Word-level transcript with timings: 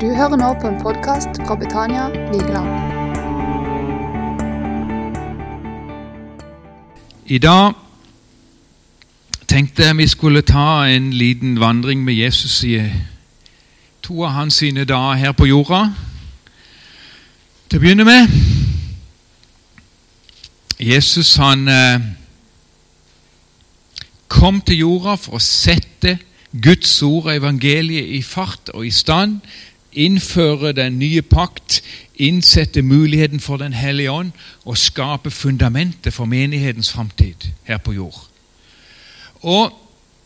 Du 0.00 0.06
hører 0.14 0.36
nå 0.36 0.52
på 0.62 0.68
en 0.68 0.76
podkast 0.78 1.40
fra 1.42 1.56
Betania 1.58 2.04
Vigeland. 2.30 2.68
I 7.26 7.38
dag 7.38 7.72
tenkte 9.48 9.82
jeg 9.82 9.96
vi 9.98 10.06
skulle 10.06 10.42
ta 10.46 10.86
en 10.86 11.10
liten 11.10 11.58
vandring 11.60 12.04
med 12.04 12.14
Jesus 12.14 12.62
i 12.64 12.78
to 14.02 14.22
av 14.22 14.36
hans 14.36 14.60
sine 14.62 14.84
dager 14.86 15.18
her 15.18 15.34
på 15.34 15.50
jorda. 15.50 15.82
Til 17.66 17.80
å 17.80 17.82
begynne 17.82 18.06
med 18.06 18.30
Jesus 20.78 21.34
han 21.42 21.68
eh, 21.68 22.06
kom 24.30 24.62
til 24.62 24.84
jorda 24.84 25.18
for 25.18 25.40
å 25.40 25.42
sette 25.42 26.20
Guds 26.52 27.02
ord 27.02 27.26
og 27.26 27.34
evangeliet 27.34 28.14
i 28.16 28.22
fart 28.22 28.70
og 28.72 28.86
i 28.86 28.94
stand 28.94 29.42
innføre 29.98 30.72
den 30.72 30.98
nye 30.98 31.22
pakt, 31.22 31.82
innsette 32.14 32.82
muligheten 32.82 33.40
for 33.40 33.56
Den 33.56 33.72
hellige 33.72 34.10
ånd 34.10 34.30
og 34.64 34.78
skape 34.78 35.30
fundamentet 35.30 36.14
for 36.14 36.24
menighetens 36.24 36.92
framtid 36.92 37.50
her 37.64 37.78
på 37.78 37.92
jord. 37.92 38.26
Og 39.42 39.72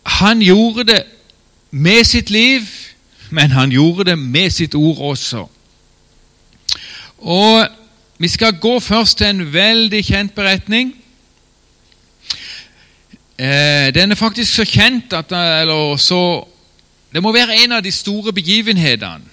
han 0.02 0.40
gjorde 0.40 0.84
det 0.84 1.02
med 1.70 2.04
sitt 2.04 2.30
liv, 2.30 2.60
men 3.30 3.50
han 3.50 3.70
gjorde 3.70 4.10
det 4.10 4.18
med 4.18 4.50
sitt 4.50 4.74
ord 4.74 4.98
også. 4.98 5.46
Og 7.18 7.68
Vi 8.18 8.28
skal 8.28 8.52
gå 8.60 8.80
først 8.80 9.18
til 9.18 9.26
en 9.26 9.52
veldig 9.52 10.04
kjent 10.04 10.34
beretning. 10.34 10.94
Eh, 13.38 13.94
den 13.94 14.10
er 14.10 14.14
faktisk 14.14 14.54
så 14.54 14.64
kjent 14.64 15.12
at 15.12 15.32
eller 15.32 15.96
så, 15.96 16.46
Det 17.12 17.22
må 17.22 17.32
være 17.32 17.64
en 17.64 17.72
av 17.72 17.82
de 17.82 17.90
store 17.92 18.32
begivenhetene 18.32 19.31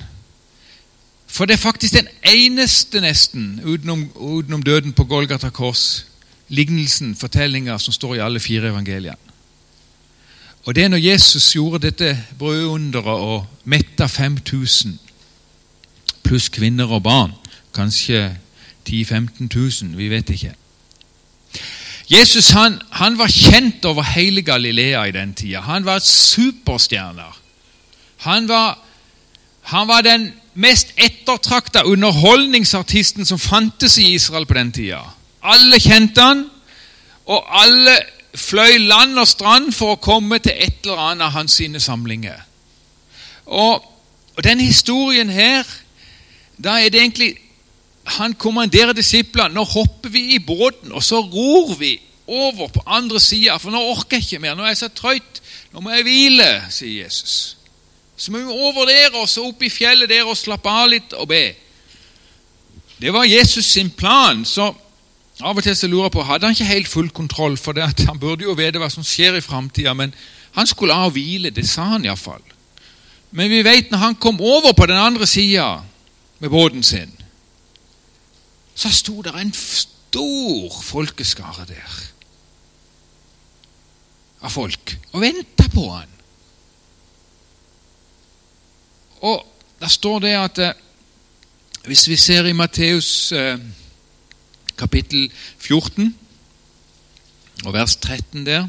for 1.30 1.46
det 1.46 1.54
er 1.54 1.62
faktisk 1.62 1.94
den 1.94 2.08
eneste, 2.26 3.02
nesten, 3.02 3.62
utenom, 3.64 4.10
utenom 4.16 4.64
døden 4.64 4.94
på 4.94 5.04
Golgata 5.04 5.50
kors, 5.50 6.06
lignelsen, 6.48 7.16
fortellinga, 7.16 7.78
som 7.78 7.94
står 7.94 8.16
i 8.16 8.24
alle 8.26 8.40
fire 8.40 8.72
evangeliene. 8.74 9.16
Og 10.66 10.76
det 10.76 10.84
er 10.84 10.88
når 10.88 10.98
Jesus 10.98 11.52
gjorde 11.54 11.86
dette 11.86 12.26
brødunderet 12.40 13.06
og 13.06 13.46
metta 13.64 14.06
5000, 14.06 15.00
pluss 16.24 16.50
kvinner 16.50 16.92
og 16.92 17.04
barn, 17.04 17.32
kanskje 17.74 18.36
10 18.86 19.04
000-15 19.04 19.48
000, 19.56 19.98
vi 19.98 20.10
vet 20.10 20.30
ikke. 20.30 20.54
Jesus 22.10 22.50
han, 22.50 22.82
han, 22.90 23.18
var 23.18 23.30
kjent 23.30 23.86
over 23.86 24.04
hele 24.04 24.42
Galilea 24.42 25.04
i 25.06 25.12
den 25.12 25.34
tida. 25.34 25.62
Han 25.62 25.86
var 25.86 26.00
superstjerner. 26.00 27.38
Han 28.18 28.48
var, 28.48 28.80
han 29.62 29.88
var 29.88 30.02
den 30.02 30.32
mest 30.54 30.94
ettertrakta 30.98 31.84
underholdningsartisten 31.84 33.26
som 33.26 33.40
fantes 33.40 33.98
i 33.98 34.14
Israel 34.14 34.46
på 34.46 34.58
den 34.58 34.72
tida. 34.72 35.02
Alle 35.44 35.80
kjente 35.80 36.22
han, 36.22 36.46
og 37.30 37.46
alle 37.62 37.96
fløy 38.36 38.78
land 38.78 39.20
og 39.20 39.28
strand 39.28 39.72
for 39.74 39.96
å 39.96 40.02
komme 40.02 40.40
til 40.44 40.54
et 40.56 40.86
eller 40.86 41.02
annet 41.10 41.28
av 41.28 41.36
hans 41.38 41.60
sine 41.60 41.80
samlinger. 41.82 42.42
Og, 43.46 43.86
og 44.36 44.44
denne 44.46 44.68
historien 44.68 45.30
her, 45.30 45.68
da 46.58 46.80
er 46.80 46.90
det 46.90 47.02
egentlig 47.02 47.36
Han 48.10 48.34
kommanderer 48.34 48.94
disiplene. 48.98 49.54
Nå 49.54 49.62
hopper 49.70 50.10
vi 50.10 50.34
i 50.34 50.40
båten, 50.42 50.90
og 50.92 51.04
så 51.04 51.20
ror 51.22 51.76
vi 51.78 51.92
over 52.26 52.68
på 52.74 52.82
andre 52.88 53.20
sida, 53.22 53.60
for 53.62 53.70
nå 53.70 53.78
orker 53.92 54.18
jeg 54.18 54.26
ikke 54.26 54.40
mer. 54.42 54.56
Nå 54.58 54.64
er 54.64 54.72
jeg 54.72 54.80
så 54.80 54.90
trøtt. 54.90 55.42
Nå 55.70 55.84
må 55.86 55.94
jeg 55.94 56.08
hvile, 56.08 56.48
sier 56.74 57.04
Jesus. 57.04 57.59
Så 58.20 58.32
må 58.32 58.42
vi 58.44 58.52
over 58.52 58.86
der 58.90 59.16
og 59.16 59.30
så 59.32 59.46
opp 59.48 59.64
i 59.64 59.72
fjellet 59.72 60.12
der 60.12 60.28
og 60.28 60.38
slappe 60.38 60.70
av 60.70 60.90
litt 60.92 61.16
og 61.16 61.30
be. 61.32 61.54
Det 63.00 63.14
var 63.16 63.24
Jesus 63.24 63.66
sin 63.66 63.90
plan. 63.90 64.44
så 64.46 64.74
Av 65.40 65.56
og 65.56 65.64
til 65.64 65.76
så 65.76 65.88
lurer 65.88 66.10
jeg 66.10 66.12
på, 66.12 66.24
Hadde 66.28 66.46
han 66.46 66.56
ikke 66.56 66.66
helt 66.68 66.88
full 66.92 67.10
kontroll? 67.10 67.58
For 67.58 67.72
det 67.72 67.86
at 67.86 68.02
Han 68.10 68.20
burde 68.20 68.44
jo 68.44 68.58
vite 68.60 68.80
hva 68.80 68.90
som 68.92 69.08
skjer 69.08 69.38
i 69.40 69.42
framtida, 69.42 69.94
men 69.94 70.14
han 70.52 70.68
skulle 70.68 70.94
av 70.94 71.14
og 71.14 71.16
hvile. 71.16 71.50
Det 71.50 71.64
sa 71.70 71.86
han 71.94 72.06
iallfall. 72.06 72.44
Men 73.32 73.50
vi 73.50 73.64
vet 73.64 73.92
når 73.92 74.04
han 74.04 74.16
kom 74.16 74.42
over 74.42 74.74
på 74.74 74.86
den 74.90 74.98
andre 74.98 75.28
sida 75.28 75.82
med 76.40 76.50
båten 76.50 76.84
sin, 76.84 77.14
så 78.76 78.90
sto 78.92 79.22
det 79.22 79.32
en 79.36 79.54
stor 79.54 80.82
folkeskare 80.84 81.68
der 81.70 81.98
av 84.42 84.50
folk 84.50 84.96
og 85.12 85.22
venta 85.22 85.68
på 85.72 85.84
han. 85.92 86.19
Og 89.22 89.46
Der 89.80 89.88
står 89.88 90.20
det 90.20 90.28
at 90.28 90.58
eh, 90.58 90.74
hvis 91.86 92.10
vi 92.10 92.16
ser 92.16 92.46
i 92.46 92.52
Matteus 92.52 93.32
eh, 93.32 93.60
kapittel 94.78 95.32
14 95.58 96.18
og 97.66 97.74
vers 97.74 97.96
13 97.96 98.46
der, 98.46 98.68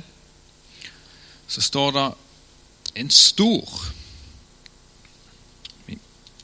så 1.49 1.61
står 1.61 1.91
det 1.91 2.15
en 2.95 3.11
stor 3.11 3.93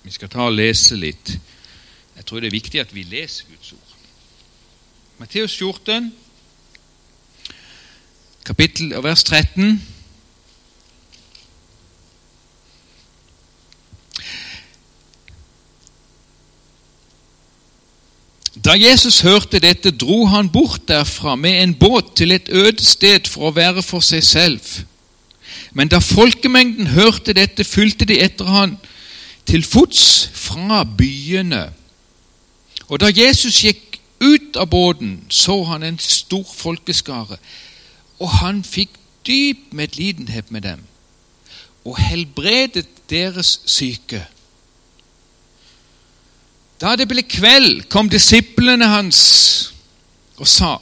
Vi 0.02 0.10
skal 0.10 0.28
ta 0.28 0.38
og 0.46 0.52
lese 0.54 0.96
litt. 0.96 1.32
Jeg 2.16 2.26
tror 2.26 2.40
det 2.40 2.46
er 2.46 2.54
viktig 2.54 2.80
at 2.80 2.94
vi 2.94 3.02
leser 3.02 3.44
Guds 3.50 3.72
ord. 3.72 3.96
Matteus 5.18 5.56
14, 5.56 6.14
kapittel 8.44 8.94
og 8.94 9.02
vers 9.02 9.24
13. 9.24 9.95
Da 18.66 18.74
Jesus 18.74 19.20
hørte 19.20 19.60
dette, 19.62 19.92
dro 19.94 20.24
han 20.26 20.48
bort 20.50 20.88
derfra 20.88 21.36
med 21.38 21.62
en 21.62 21.74
båt 21.74 22.16
til 22.18 22.32
et 22.34 22.48
øde 22.50 22.82
sted 22.82 23.28
for 23.30 23.46
å 23.46 23.54
være 23.54 23.82
for 23.86 24.02
seg 24.02 24.24
selv. 24.26 24.64
Men 25.70 25.86
da 25.92 26.00
folkemengden 26.02 26.90
hørte 26.96 27.36
dette, 27.36 27.62
fulgte 27.64 28.08
de 28.10 28.18
etter 28.24 28.50
han 28.50 28.74
til 29.46 29.62
fots 29.62 30.26
fra 30.34 30.82
byene. 30.82 31.68
Og 32.88 32.98
da 33.04 33.12
Jesus 33.14 33.62
gikk 33.62 34.00
ut 34.18 34.58
av 34.58 34.66
båten, 34.74 35.20
så 35.30 35.60
han 35.70 35.86
en 35.86 36.02
stor 36.02 36.46
folkeskare, 36.50 37.38
og 38.18 38.38
han 38.42 38.64
fikk 38.66 38.98
dyp 39.26 39.70
medlidenhet 39.70 40.50
med 40.50 40.66
dem, 40.66 40.82
og 41.84 42.00
helbredet 42.02 42.88
deres 43.10 43.60
syke. 43.66 44.26
Da 46.80 46.96
det 46.96 47.08
ble 47.08 47.22
kveld, 47.24 47.86
kom 47.88 48.10
disiplene 48.12 48.88
hans 48.88 49.72
og 50.36 50.48
sa:" 50.48 50.76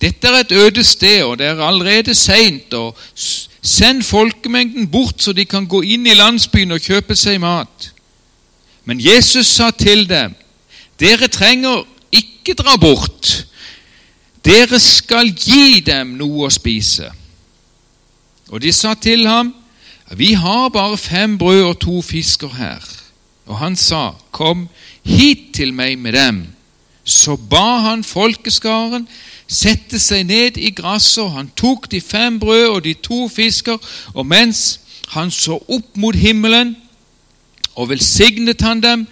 Dette 0.00 0.28
er 0.28 0.40
et 0.40 0.52
øde 0.52 0.84
sted, 0.84 1.22
og 1.22 1.38
det 1.38 1.46
er 1.46 1.60
allerede 1.60 2.14
seint, 2.14 2.74
send 3.62 4.02
folkemengden 4.02 4.88
bort, 4.88 5.22
så 5.22 5.32
de 5.32 5.44
kan 5.44 5.66
gå 5.66 5.82
inn 5.82 6.06
i 6.06 6.14
landsbyen 6.14 6.72
og 6.72 6.80
kjøpe 6.80 7.16
seg 7.16 7.40
mat. 7.40 7.90
Men 8.84 9.00
Jesus 9.00 9.46
sa 9.46 9.70
til 9.70 10.08
dem, 10.08 10.34
dere 11.00 11.28
trenger 11.28 11.84
ikke 12.12 12.54
dra 12.54 12.76
bort. 12.80 13.46
Dere 14.44 14.80
skal 14.80 15.34
gi 15.36 15.80
dem 15.84 16.16
noe 16.16 16.48
å 16.48 16.50
spise. 16.54 17.10
Og 18.48 18.62
de 18.62 18.72
sa 18.72 18.94
til 18.94 19.26
ham, 19.28 19.52
vi 20.16 20.32
har 20.32 20.72
bare 20.72 20.96
fem 20.98 21.36
brød 21.38 21.62
og 21.62 21.78
to 21.80 22.00
fisker 22.02 22.56
her. 22.56 22.80
Og 23.46 23.58
han 23.58 23.76
sa, 23.76 24.14
kom, 24.30 24.68
hit 25.04 25.50
til 25.54 25.74
meg 25.74 25.98
med 25.98 26.12
dem. 26.12 26.46
Så 27.04 27.36
ba 27.36 27.80
han 27.86 28.04
folkeskaren 28.04 29.08
sette 29.50 29.98
seg 29.98 30.26
ned 30.28 30.58
i 30.58 30.70
gresset, 30.70 31.24
og 31.24 31.32
han 31.32 31.50
tok 31.56 31.90
de 31.90 32.00
fem 32.00 32.38
brød 32.38 32.66
og 32.68 32.84
de 32.84 32.94
to 32.94 33.28
fisker, 33.28 33.78
og 34.14 34.26
mens 34.26 34.80
han 35.08 35.30
så 35.30 35.58
opp 35.68 35.96
mot 35.96 36.14
himmelen 36.14 36.76
og 37.74 37.88
velsignet 37.90 38.62
han 38.62 38.82
dem, 38.82 39.06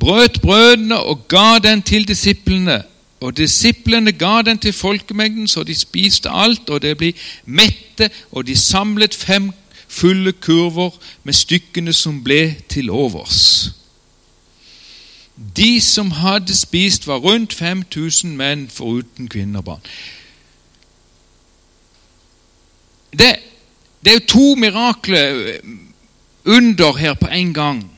brøt 0.00 0.40
brødene 0.40 0.98
og 0.98 1.28
ga 1.28 1.58
den 1.58 1.82
til 1.82 2.08
disiplene. 2.08 2.82
Og 3.20 3.36
disiplene 3.36 4.12
ga 4.12 4.42
den 4.42 4.58
til 4.58 4.72
folkemengden, 4.72 5.48
så 5.48 5.62
de 5.64 5.74
spiste 5.74 6.30
alt, 6.30 6.70
og 6.70 6.82
det 6.82 6.96
ble 6.98 7.12
mette, 7.44 8.10
og 8.32 8.46
de 8.46 8.56
samlet 8.56 9.14
fem 9.14 9.52
fulle 9.88 10.32
kurver 10.32 10.90
med 11.24 11.32
stykkene 11.32 11.92
som 11.92 12.20
ble 12.24 12.56
til 12.68 12.90
overs. 12.90 13.70
De 15.56 15.80
som 15.80 16.10
hadde 16.10 16.56
spist, 16.56 17.06
var 17.06 17.16
rundt 17.16 17.54
5000 17.54 18.36
menn, 18.36 18.68
foruten 18.70 19.28
kvinner 19.28 19.58
og 19.58 19.64
barn. 19.64 19.80
Det, 23.18 23.36
det 24.04 24.10
er 24.10 24.14
jo 24.14 24.26
to 24.28 24.54
mirakler 24.54 25.58
under 26.44 26.92
her 26.92 27.14
på 27.14 27.26
en 27.26 27.54
gang. 27.54 27.90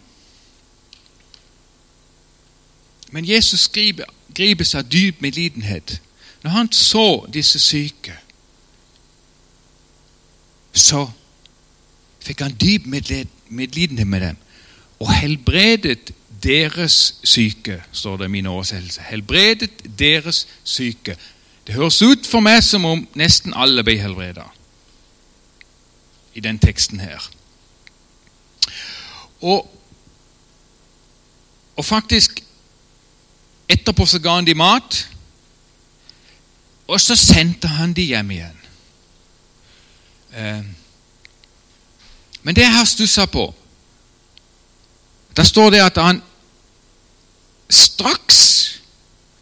Men 3.10 3.28
Jesus 3.28 3.68
griper, 3.68 4.04
gripes 4.34 4.74
av 4.74 4.82
dyp 4.82 5.20
medlidenhet. 5.20 6.00
Når 6.42 6.50
han 6.50 6.72
så 6.72 7.26
disse 7.32 7.58
syke, 7.58 8.16
så 10.72 11.06
fikk 12.20 12.40
han 12.40 12.56
dyp 12.60 12.86
medlidenhet 13.48 14.06
med 14.06 14.20
dem. 14.20 14.36
og 14.98 15.12
helbredet 15.12 16.12
deres 16.46 17.14
syke, 17.24 17.82
står 17.92 18.16
det 18.16 18.24
i 18.30 18.34
min 18.38 18.46
oversettelse. 18.46 19.02
Helbredet 19.10 19.98
deres 19.98 20.46
syke. 20.64 21.16
Det 21.66 21.74
høres 21.74 22.02
ut 22.02 22.26
for 22.26 22.40
meg 22.40 22.62
som 22.62 22.84
om 22.86 23.02
nesten 23.18 23.54
alle 23.58 23.82
ble 23.84 23.98
helbreda 23.98 24.46
i 26.36 26.40
den 26.40 26.58
teksten 26.62 27.00
her. 27.02 27.22
Og, 29.40 29.66
og 31.76 31.84
faktisk 31.84 32.42
Etterpå 33.68 34.06
så 34.06 34.20
ga 34.22 34.36
han 34.38 34.46
de 34.46 34.54
mat, 34.54 35.08
og 36.86 37.00
så 37.02 37.16
sendte 37.18 37.66
han 37.68 37.92
de 37.96 38.04
hjem 38.12 38.30
igjen. 38.30 38.60
Eh, 40.38 40.60
men 42.46 42.54
det 42.54 42.62
jeg 42.62 42.74
har 42.76 42.84
stussa 42.84 43.24
på 43.26 43.54
Da 45.36 45.44
står 45.44 45.70
det 45.70 45.80
at 45.82 45.98
han 46.00 46.22
straks 47.70 48.42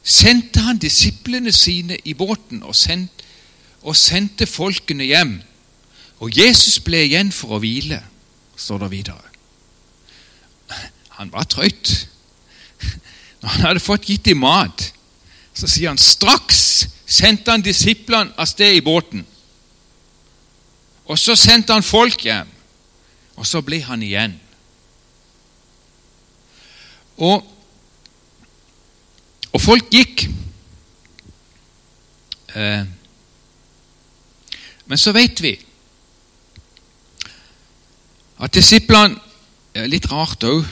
sendte 0.03 0.61
han 0.61 0.79
disiplene 0.79 1.53
sine 1.53 1.99
i 2.05 2.15
båten 2.15 2.62
og 2.62 2.76
sendte, 2.76 3.25
og 3.85 3.97
sendte 3.97 4.47
folkene 4.47 5.05
hjem. 5.05 5.37
Og 6.25 6.32
Jesus 6.38 6.79
ble 6.81 7.03
igjen 7.05 7.32
for 7.32 7.56
å 7.56 7.61
hvile, 7.61 8.00
står 8.56 8.85
det 8.85 8.91
videre. 8.91 9.31
Han 11.19 11.32
var 11.32 11.44
trøtt. 11.44 12.09
Når 13.43 13.49
han 13.49 13.67
hadde 13.69 13.85
fått 13.85 14.09
gitt 14.09 14.25
dem 14.25 14.41
mat, 14.41 14.88
så 15.55 15.69
sier 15.69 15.93
han 15.93 16.00
straks 16.00 16.88
sendte 17.06 17.53
han 17.53 17.62
disiplene 17.62 18.32
av 18.41 18.49
sted 18.49 18.79
i 18.79 18.85
båten. 18.85 19.25
Og 21.05 21.21
så 21.21 21.37
sendte 21.37 21.76
han 21.76 21.85
folk 21.85 22.25
hjem, 22.25 22.49
og 23.37 23.47
så 23.47 23.61
ble 23.62 23.82
han 23.85 24.03
igjen. 24.03 24.38
Og, 27.21 27.44
og 29.54 29.62
folk 29.62 29.90
gikk. 29.92 30.26
Eh, 32.54 32.86
men 34.84 35.00
så 35.00 35.14
vet 35.14 35.42
vi 35.42 35.54
at 38.42 38.54
disiplene 38.54 39.20
er 39.74 39.88
Litt 39.90 40.06
rart 40.06 40.44
òg. 40.46 40.62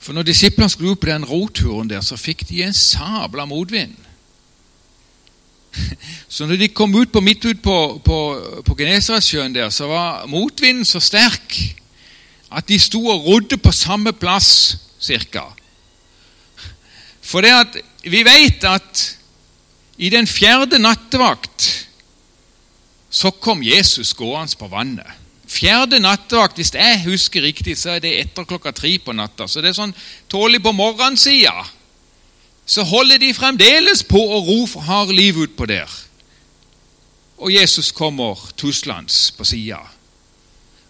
For 0.00 0.16
når 0.16 0.24
disiplene 0.28 0.72
skulle 0.72 0.94
ut 0.94 1.00
på 1.00 1.08
den 1.10 1.24
roturen 1.28 1.88
der, 1.90 2.00
så 2.00 2.16
fikk 2.16 2.46
de 2.48 2.62
en 2.64 2.76
sabla 2.76 3.44
motvind. 3.48 3.92
Så 6.34 6.46
når 6.46 6.56
de 6.56 6.68
kom 6.68 6.94
ut 6.94 7.12
på 7.12 7.20
midt 7.20 7.44
ut 7.44 7.62
på, 7.62 8.00
på, 8.04 8.18
på 8.64 8.76
Genesaretsjøen 8.78 9.54
der, 9.54 9.70
så 9.74 9.88
var 9.90 10.26
motvinden 10.30 10.84
så 10.86 11.00
sterk 11.02 11.56
at 12.46 12.68
de 12.68 12.78
sto 12.78 13.00
og 13.10 13.26
rodde 13.26 13.58
på 13.58 13.72
samme 13.74 14.12
plass, 14.12 14.78
cirka. 15.02 15.42
For 17.34 17.42
det 17.42 17.50
at 17.50 17.76
vi 18.06 18.20
vet 18.22 18.62
at 18.70 19.00
i 19.98 20.06
den 20.10 20.26
fjerde 20.30 20.78
nattevakt 20.78 21.66
så 23.10 23.32
kom 23.42 23.62
Jesus 23.62 24.12
gående 24.14 24.54
på 24.58 24.68
vannet. 24.70 25.08
Fjerde 25.50 25.98
nattevakt, 25.98 26.54
hvis 26.58 26.70
jeg 26.74 27.02
husker 27.04 27.42
riktig, 27.42 27.74
så 27.78 27.96
er 27.96 28.04
det 28.04 28.12
etter 28.20 28.46
klokka 28.46 28.70
tre 28.70 28.92
på 29.02 29.12
natta. 29.12 29.48
Så 29.50 29.62
det 29.62 29.72
er 29.72 29.76
sånn 29.80 29.96
tålig 30.30 30.62
på 30.62 30.72
morgensida. 30.78 31.66
Så 32.66 32.86
holder 32.86 33.18
de 33.18 33.34
fremdeles 33.34 34.06
på 34.06 34.18
å 34.18 34.40
ro 34.46 34.60
for 34.70 34.86
hard 34.86 35.10
liv 35.10 35.42
utpå 35.42 35.66
der. 35.66 35.90
Og 37.42 37.50
Jesus 37.50 37.90
kommer 37.90 38.38
tuslende 38.54 39.10
på 39.34 39.46
sida. 39.46 39.82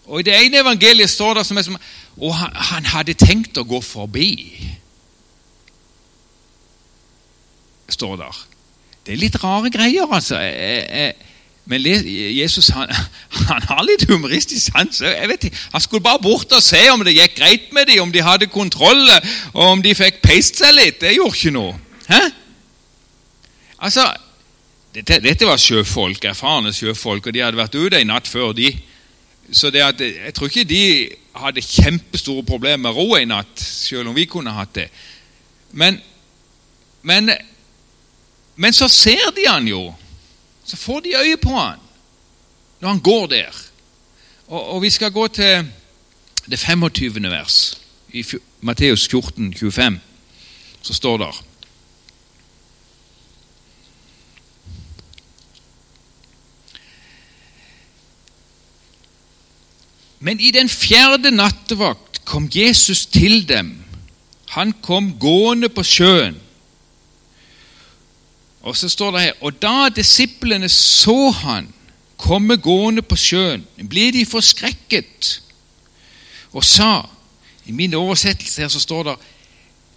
Og 0.05 0.21
I 0.21 0.29
det 0.29 0.37
ene 0.37 0.61
evangeliet 0.61 1.09
står 1.09 1.39
det 1.39 1.49
som, 1.49 1.57
er 1.57 1.65
som 1.65 1.77
Og 2.21 2.33
han, 2.37 2.53
han 2.53 2.85
hadde 2.85 3.17
tenkt 3.17 3.57
å 3.57 3.65
gå 3.65 3.81
forbi. 3.81 4.29
Står 7.89 8.17
der. 8.17 8.43
Det 9.05 9.13
er 9.13 9.21
litt 9.21 9.37
rare 9.43 9.69
greier, 9.69 10.09
altså. 10.09 10.39
Men 11.65 11.81
Jesus 11.85 12.67
han, 12.73 12.89
han, 13.49 13.63
har 13.69 13.83
litt 13.85 14.05
humoristisk 14.09 14.71
sans. 14.71 15.01
Jeg 15.01 15.29
vet 15.29 15.47
ikke, 15.49 15.57
Han 15.73 15.81
skulle 15.81 16.05
bare 16.05 16.21
bort 16.21 16.51
og 16.53 16.63
se 16.63 16.81
om 16.93 17.03
det 17.05 17.15
gikk 17.17 17.37
greit 17.39 17.71
med 17.73 17.89
dem, 17.89 18.01
om 18.05 18.11
de 18.13 18.21
hadde 18.21 18.49
kontroll, 18.53 19.09
og 19.53 19.63
om 19.63 19.81
de 19.81 19.95
fikk 19.97 20.21
peist 20.25 20.61
seg 20.61 20.75
litt. 20.77 20.99
Det 21.01 21.15
gjorde 21.15 21.37
ikke 21.37 21.55
noe. 21.55 21.73
Hæ? 22.09 22.21
Altså, 23.85 24.05
dette, 24.95 25.19
dette, 25.21 25.45
var 25.45 25.59
sjøfolk, 25.61 26.25
erfarne 26.29 26.73
sjøfolk, 26.73 27.27
og 27.27 27.33
de 27.35 27.43
hadde 27.43 27.59
vært 27.59 27.75
ute 27.75 27.99
en 27.99 28.13
natt 28.13 28.29
før, 28.29 28.53
de. 28.55 28.71
Så 29.53 29.69
at, 29.73 30.01
jeg 30.01 30.33
tror 30.33 30.49
ikke 30.49 30.69
de 30.69 30.83
hadde 31.35 31.61
kjempestore 31.61 32.45
problemer 32.47 32.87
med 32.87 32.95
ro 32.95 33.17
en 33.17 33.33
natt, 33.33 33.59
selv 33.59 34.09
om 34.09 34.15
vi 34.15 34.25
kunne 34.29 34.53
hatt 34.55 34.73
det. 34.77 34.87
Men, 35.75 35.99
men, 37.03 37.33
men 38.55 38.73
så 38.73 38.87
ser 38.87 39.31
de 39.35 39.47
han 39.47 39.67
jo 39.67 39.93
så 40.65 40.77
får 40.77 40.99
de 40.99 41.17
øye 41.17 41.37
på 41.37 41.53
han 41.53 41.79
når 42.79 42.89
han 42.89 42.99
går 42.99 43.27
der. 43.27 43.65
Og, 44.47 44.67
og 44.73 44.81
Vi 44.81 44.89
skal 44.89 45.11
gå 45.11 45.27
til 45.27 45.67
det 46.49 46.59
25. 46.59 47.23
vers 47.31 47.81
i 48.13 48.25
Matteus 48.61 49.07
14, 49.07 49.53
25. 49.53 49.99
Så 50.81 50.93
står 50.93 51.17
det 51.17 51.33
Men 60.19 60.39
i 60.39 60.51
den 60.51 60.69
fjerde 60.69 61.31
nattevakt 61.31 62.25
kom 62.25 62.49
Jesus 62.55 63.05
til 63.05 63.49
dem. 63.49 63.83
Han 64.49 64.73
kom 64.81 65.19
gående 65.19 65.69
på 65.69 65.83
sjøen. 65.83 66.44
Og 68.65 68.77
så 68.77 68.89
står 68.89 69.11
det 69.13 69.21
her 69.21 69.43
Og 69.45 69.61
da 69.61 69.89
disiplene 69.93 70.69
så 70.69 71.29
han 71.29 71.69
komme 72.17 72.57
gående 72.57 73.03
på 73.05 73.17
sjøen, 73.19 73.65
ble 73.77 74.09
de 74.15 74.25
forskrekket 74.25 75.41
og 76.55 76.63
sa 76.63 77.03
I 77.67 77.73
min 77.75 77.93
oversettelse 77.93 78.61
her 78.61 78.71
så 78.71 78.79
står 78.79 79.09
det 79.09 79.15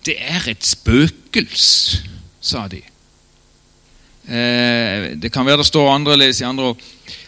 det 0.06 0.14
er 0.16 0.46
et 0.48 0.64
spøkelse, 0.64 1.98
sa 2.40 2.62
de. 2.70 2.78
Eh, 4.24 5.16
det 5.20 5.28
kan 5.32 5.44
være 5.44 5.60
det 5.60 5.66
står 5.68 5.90
annerledes 5.92 6.40
i 6.40 6.46
andre 6.48 6.70
ord. 6.70 6.84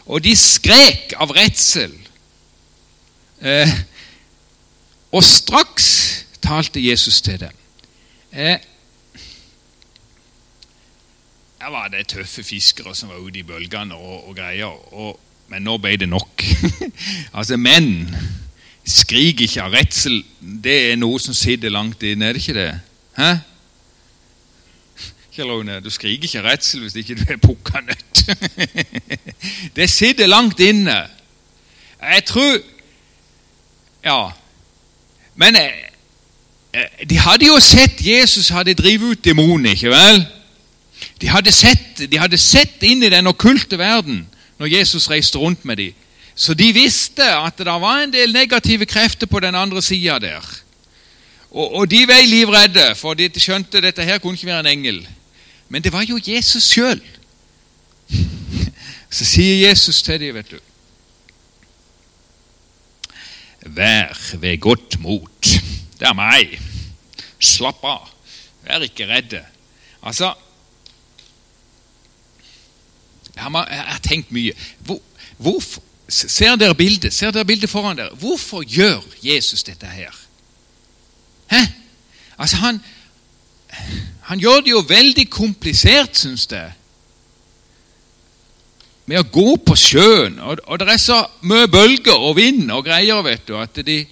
Og 0.06 0.22
de 0.24 0.32
skrek 0.36 1.12
av 1.20 1.34
redsel. 1.36 1.92
Eh, 3.42 3.74
og 5.12 5.24
straks 5.26 5.90
talte 6.40 6.80
Jesus 6.80 7.20
til 7.26 7.40
dem. 7.42 7.56
Eh, 8.32 8.56
her 11.60 11.70
var 11.70 11.88
det 11.88 12.06
tøffe 12.08 12.42
fiskere 12.42 12.94
som 12.96 13.08
var 13.08 13.20
ute 13.20 13.38
i 13.38 13.44
bølgene 13.44 13.94
og, 13.94 14.28
og 14.28 14.36
greier. 14.36 14.94
Og, 14.94 15.20
men 15.52 15.66
nå 15.66 15.76
ble 15.82 15.96
det 16.00 16.08
nok. 16.08 16.44
altså, 17.38 17.58
menn 17.60 18.08
skrik 18.88 19.42
ikke 19.44 19.66
av 19.66 19.76
redsel. 19.76 20.22
Det 20.40 20.78
er 20.92 20.96
noe 20.96 21.20
som 21.20 21.36
sitter 21.36 21.72
langt 21.72 22.02
inne, 22.02 22.30
er 22.30 22.36
det 22.36 22.42
ikke 22.42 22.56
det? 22.56 22.70
Hæ? 23.18 23.30
Kjell 25.30 25.68
du 25.84 25.90
skriker 25.92 26.26
ikke 26.26 26.40
av 26.40 26.48
redsel 26.48 26.82
hvis 26.84 26.96
ikke 26.96 27.18
du 27.20 27.26
er 27.28 27.42
pukka 27.44 27.84
nødt. 27.84 28.24
det 29.76 29.90
sitter 29.90 30.32
langt 30.32 30.60
inne. 30.60 30.98
Jeg 32.00 32.24
tror 32.24 32.58
Ja. 34.04 34.30
Men 35.36 35.56
eh, 35.56 35.72
eh, 36.72 37.08
de 37.10 37.18
hadde 37.18 37.46
jo 37.46 37.58
sett 37.60 38.00
Jesus 38.00 38.48
hadde 38.48 38.74
drevet 38.74 39.12
ut 39.12 39.24
demoner, 39.24 39.76
ikke 39.76 39.92
vel? 39.92 40.22
De 41.20 41.28
hadde, 41.28 41.52
sett, 41.52 42.00
de 42.10 42.18
hadde 42.18 42.38
sett 42.40 42.82
inn 42.82 43.02
i 43.04 43.12
den 43.12 43.28
okkulte 43.28 43.78
verden 43.78 44.24
når 44.60 44.72
Jesus 44.72 45.10
reiste 45.10 45.38
rundt 45.38 45.64
med 45.64 45.76
dem. 45.76 45.96
Så 46.34 46.54
de 46.56 46.70
visste 46.72 47.26
at 47.36 47.58
det 47.58 47.66
var 47.66 48.00
en 48.00 48.12
del 48.12 48.32
negative 48.32 48.86
krefter 48.88 49.28
på 49.28 49.40
den 49.40 49.54
andre 49.54 49.82
sida 49.82 50.18
der. 50.18 50.44
Og, 51.50 51.74
og, 51.74 51.90
de 51.90 52.06
var 52.08 52.22
livredde, 52.24 52.94
for 52.96 53.14
de 53.18 53.28
skjønte 53.36 53.82
dette 53.82 54.04
her 54.06 54.18
kunne 54.18 54.38
ikke 54.38 54.46
være 54.46 54.60
en 54.60 54.78
engel. 54.78 55.00
Men 55.68 55.82
det 55.82 55.92
var 55.92 56.06
jo 56.06 56.20
Jesus 56.26 56.70
sjøl. 56.70 57.02
Så 59.16 59.26
sier 59.26 59.68
Jesus 59.68 60.02
til 60.06 60.20
dem, 60.20 60.34
vet 60.34 60.50
du 60.50 60.58
Vær 63.60 64.16
ved 64.40 64.60
godt 64.60 64.96
mot. 65.02 65.50
Det 66.00 66.06
er 66.08 66.16
meg. 66.16 66.54
Slapp 67.38 67.84
av. 67.84 68.06
Vær 68.64 68.86
ikke 68.86 69.08
redde. 69.10 69.42
Altså, 70.00 70.32
jeg 73.36 73.44
har, 73.44 74.00
tenkt 74.02 74.32
mye. 74.32 74.52
Hvor, 74.84 75.00
hvorfor, 75.38 75.82
ser 76.08 76.56
dere 76.56 76.74
bildet? 76.74 77.14
Ser 77.14 77.30
dere 77.30 77.44
bildet 77.44 77.70
foran 77.70 77.96
dere? 77.96 78.14
Hvorfor 78.18 78.62
gjør 78.62 79.00
Jesus 79.22 79.62
dette 79.62 79.86
her? 79.86 80.14
Hæ? 81.50 81.62
Altså, 82.38 82.56
han, 82.56 82.80
han 84.20 84.40
gjør 84.40 84.60
det 84.64 84.70
jo 84.70 84.84
veldig 84.88 85.26
komplisert, 85.30 86.16
syns 86.18 86.46
jeg. 86.50 86.72
Med 89.10 89.20
å 89.20 89.28
gå 89.32 89.56
på 89.66 89.76
sjøen. 89.76 90.38
Og, 90.38 90.62
og 90.66 90.80
det 90.80 90.88
er 90.92 91.02
så 91.02 91.20
mye 91.42 91.68
bølger 91.70 92.16
og 92.16 92.36
vind 92.38 92.70
og 92.70 92.84
greier, 92.86 93.22
vet 93.26 93.46
du, 93.48 93.56
at 93.58 93.82
de 93.86 94.04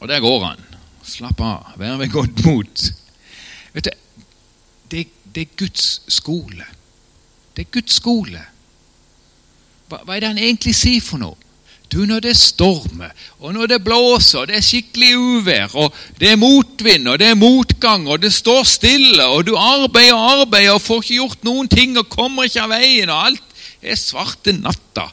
Og 0.00 0.08
der 0.08 0.20
går 0.22 0.44
han. 0.44 0.60
Slapp 1.02 1.40
av. 1.42 1.72
Vær 1.76 1.96
ved 1.98 2.12
godt 2.12 2.44
mot. 2.46 2.82
Vet 3.74 3.88
du, 3.88 3.90
det, 4.90 5.06
det 5.34 5.42
er 5.42 5.56
Guds 5.58 5.86
skole. 6.08 6.64
Det 7.58 7.64
er 7.64 7.74
Guds 7.74 7.96
skole. 7.98 8.38
Hva, 9.90 9.98
hva 10.06 10.14
er 10.14 10.22
det 10.22 10.28
han 10.30 10.38
egentlig 10.38 10.76
sier 10.78 11.02
for 11.02 11.18
noe? 11.18 11.34
Du, 11.90 12.04
når 12.06 12.20
det 12.22 12.34
stormer, 12.38 13.10
og 13.40 13.56
når 13.56 13.72
det 13.72 13.78
blåser, 13.82 14.42
og 14.42 14.50
det 14.50 14.58
er 14.58 14.62
skikkelig 14.62 15.08
uvær, 15.18 15.74
og 15.80 15.96
det 16.20 16.30
er 16.30 16.38
motvind, 16.38 17.08
og 17.10 17.18
det 17.18 17.32
er 17.32 17.40
motgang, 17.40 18.04
og 18.06 18.20
det 18.22 18.30
står 18.36 18.62
stille, 18.68 19.24
og 19.24 19.46
du 19.48 19.56
arbeider 19.58 20.14
og 20.14 20.42
arbeider 20.44 20.76
og 20.76 20.84
får 20.84 21.02
ikke 21.02 21.16
gjort 21.16 21.48
noen 21.48 21.72
ting 21.72 21.98
og 21.98 22.06
kommer 22.12 22.46
ikke 22.46 22.62
av 22.62 22.74
veien, 22.76 23.10
og 23.10 23.24
alt 23.32 23.58
er 23.82 23.98
svarte 23.98 24.54
natta. 24.54 25.08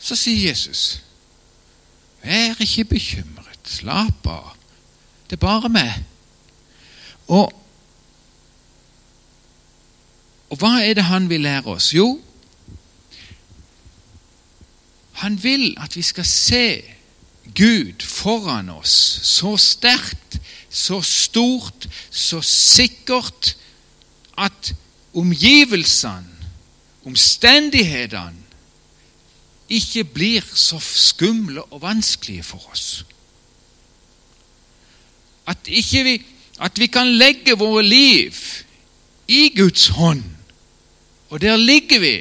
Så 0.00 0.16
sier 0.16 0.48
Jesus, 0.48 1.02
vær 2.24 2.56
ikke 2.64 2.88
bekymret, 2.94 3.60
slapp 3.68 4.32
av, 4.32 4.54
det 5.28 5.36
er 5.36 5.44
bare 5.44 5.74
meg. 5.74 5.98
Og, 7.28 7.50
og 10.48 10.60
hva 10.60 10.78
er 10.80 10.96
det 10.96 11.04
han 11.04 11.28
vil 11.28 11.44
lære 11.44 11.66
oss? 11.66 11.92
Jo, 11.94 12.20
han 15.18 15.42
vil 15.42 15.74
at 15.82 15.96
vi 15.96 16.02
skal 16.02 16.24
se 16.24 16.82
Gud 17.54 18.04
foran 18.04 18.68
oss 18.70 18.92
så 19.26 19.56
sterkt, 19.56 20.38
så 20.70 21.00
stort, 21.02 21.88
så 22.10 22.40
sikkert 22.44 23.56
at 24.38 24.74
omgivelsene, 25.14 26.36
omstendighetene, 27.04 28.44
ikke 29.68 30.04
blir 30.04 30.44
så 30.54 30.78
skumle 30.80 31.62
og 31.62 31.82
vanskelige 31.82 32.42
for 32.42 32.70
oss. 32.70 33.04
At, 35.46 35.58
vi, 35.66 36.22
at 36.60 36.78
vi 36.78 36.86
kan 36.86 37.10
legge 37.18 37.58
våre 37.58 37.82
liv 37.84 38.32
i 39.28 39.48
Guds 39.56 39.88
hånd, 39.88 40.24
og 41.28 41.40
der 41.40 41.56
ligger 41.56 42.00
vi 42.00 42.16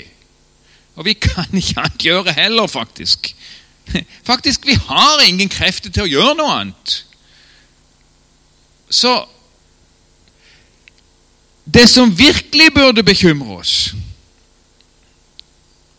og 0.97 1.05
vi 1.05 1.13
kan 1.13 1.53
ikke 1.53 1.77
annet 1.77 2.01
gjøre 2.01 2.33
heller, 2.33 2.67
faktisk. 2.67 3.35
Faktisk, 4.23 4.65
vi 4.65 4.73
har 4.73 5.21
ingen 5.27 5.49
krefter 5.49 5.93
til 5.93 6.07
å 6.07 6.09
gjøre 6.09 6.35
noe 6.39 6.55
annet. 6.61 6.95
Så 8.89 9.13
det 11.67 11.85
som 11.91 12.15
virkelig 12.17 12.71
burde 12.73 13.05
bekymre 13.05 13.59
oss 13.61 13.75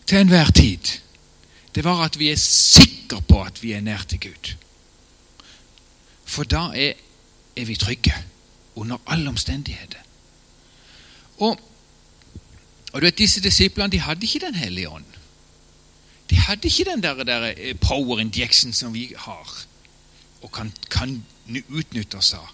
til 0.08 0.18
enhver 0.18 0.50
tid, 0.56 0.98
det 1.76 1.84
var 1.86 2.02
at 2.08 2.18
vi 2.18 2.32
er 2.32 2.40
sikre 2.40 3.20
på 3.28 3.42
at 3.44 3.62
vi 3.62 3.76
er 3.76 3.84
nær 3.84 4.02
til 4.08 4.24
Gud. 4.26 4.52
For 6.28 6.48
da 6.48 6.72
er, 6.74 6.98
er 7.54 7.68
vi 7.68 7.78
trygge 7.78 8.16
under 8.74 8.98
alle 9.06 9.30
omstendigheter. 9.30 10.02
Og 11.38 11.60
og 12.98 13.02
du 13.02 13.06
vet, 13.06 13.18
Disse 13.18 13.40
disiplene 13.40 13.92
de 13.92 14.00
hadde 14.00 14.26
ikke 14.26 14.46
Den 14.46 14.54
hellige 14.54 14.88
ånd. 14.88 15.04
De 16.30 16.36
hadde 16.36 16.66
ikke 16.68 16.84
den 16.90 17.02
der, 17.02 17.22
der 17.24 17.52
eh, 17.56 17.74
power 17.78 18.18
injection 18.18 18.72
som 18.72 18.94
vi 18.94 19.12
har 19.16 19.66
og 20.42 20.52
kan, 20.52 20.72
kan 20.90 21.24
utnytte 21.70 22.16
oss 22.16 22.32
av. 22.34 22.48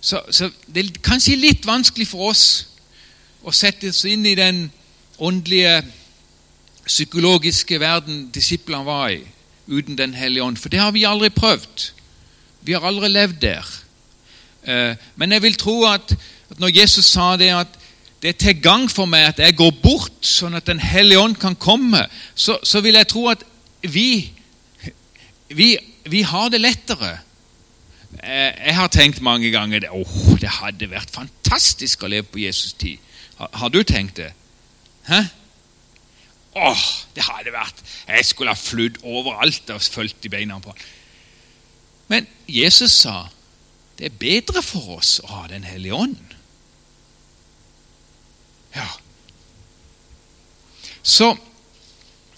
Så, 0.00 0.22
så, 0.30 0.48
det 0.74 0.84
er 0.84 1.02
kanskje 1.04 1.36
litt 1.36 1.66
vanskelig 1.66 2.06
for 2.08 2.30
oss 2.30 2.46
å 3.44 3.52
sette 3.52 3.92
oss 3.92 4.04
inn 4.08 4.24
i 4.26 4.34
den 4.34 4.70
åndelige, 5.18 5.82
psykologiske 6.86 7.80
verden 7.80 8.30
disiplene 8.32 8.88
var 8.88 9.10
i, 9.10 9.20
uten 9.66 10.00
Den 10.00 10.14
hellige 10.14 10.42
ånd. 10.42 10.58
For 10.58 10.72
det 10.72 10.80
har 10.80 10.96
vi 10.96 11.04
aldri 11.04 11.28
prøvd. 11.30 11.90
Vi 12.60 12.72
har 12.72 12.88
aldri 12.88 13.12
levd 13.12 13.36
der. 13.44 13.68
Eh, 14.64 14.96
men 15.16 15.32
jeg 15.32 15.42
vil 15.42 15.60
tro 15.60 15.82
at, 15.92 16.16
at 16.50 16.58
når 16.58 16.76
Jesus 16.80 17.12
sa 17.12 17.36
det 17.36 17.52
at 17.52 17.81
det 18.22 18.28
er 18.28 18.38
til 18.38 18.60
gang 18.62 18.86
for 18.90 19.10
meg 19.10 19.32
at 19.32 19.40
jeg 19.42 19.56
går 19.58 19.72
bort, 19.82 20.20
sånn 20.22 20.54
at 20.54 20.68
Den 20.70 20.78
hellige 20.78 21.18
ånd 21.18 21.36
kan 21.42 21.56
komme, 21.58 22.04
så, 22.34 22.60
så 22.62 22.80
vil 22.84 22.94
jeg 22.94 23.10
tro 23.10 23.26
at 23.32 23.42
vi, 23.82 24.30
vi, 25.50 25.74
vi 26.06 26.22
har 26.22 26.52
det 26.54 26.60
lettere. 26.62 27.16
Eh, 28.22 28.52
jeg 28.68 28.76
har 28.78 28.92
tenkt 28.94 29.22
mange 29.26 29.50
ganger 29.50 29.82
det, 29.82 29.90
oh, 29.90 30.38
det 30.38 30.60
hadde 30.60 30.90
vært 30.92 31.10
fantastisk 31.10 32.04
å 32.04 32.12
leve 32.12 32.30
på 32.30 32.44
Jesus' 32.44 32.78
tid. 32.78 33.02
Har, 33.40 33.50
har 33.58 33.74
du 33.74 33.82
tenkt 33.82 34.20
det? 34.22 34.30
Hæ? 35.08 35.24
Åh, 36.52 36.68
oh, 36.68 36.82
det 37.16 37.24
hadde 37.24 37.48
vært 37.48 37.78
Jeg 38.04 38.26
skulle 38.28 38.52
ha 38.52 38.60
flydd 38.60 38.98
overalt 39.08 39.70
og 39.72 39.80
fulgt 39.80 40.26
i 40.28 40.30
beina 40.30 40.58
på 40.60 40.74
Men 42.12 42.28
Jesus 42.44 42.92
sa 43.02 43.24
det 43.96 44.10
er 44.10 44.18
bedre 44.20 44.62
for 44.64 44.98
oss 44.98 45.16
å 45.24 45.30
ha 45.30 45.42
Den 45.48 45.64
hellige 45.64 45.96
ånd. 45.96 46.31
Ja. 48.74 48.88
Så 51.02 51.34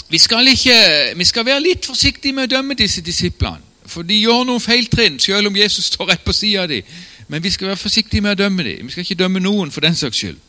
vi 0.08 0.18
skal, 0.18 0.48
ikke, 0.48 0.76
vi 1.16 1.24
skal 1.24 1.46
være 1.46 1.62
litt 1.64 1.86
forsiktige 1.86 2.32
med 2.36 2.48
å 2.48 2.56
dømme 2.56 2.76
disse 2.78 3.02
disiplene. 3.04 3.62
For 3.84 4.06
de 4.06 4.16
gjør 4.16 4.46
noen 4.48 4.62
feiltrinn, 4.62 5.18
selv 5.20 5.50
om 5.50 5.56
Jesus 5.56 5.90
står 5.92 6.08
rett 6.14 6.24
på 6.24 6.32
sida 6.32 6.64
av 6.64 6.70
dem. 6.72 6.86
Men 7.28 7.42
vi 7.44 7.50
skal 7.52 7.70
være 7.70 7.80
forsiktige 7.80 8.24
med 8.24 8.36
å 8.36 8.42
dømme 8.44 8.64
dem. 8.64 8.86
Vi 8.86 8.94
skal 8.94 9.04
ikke 9.04 9.20
dømme 9.20 9.42
noen 9.44 9.72
for 9.72 9.84
den 9.84 9.96
saks 9.96 10.22
skyld. 10.22 10.40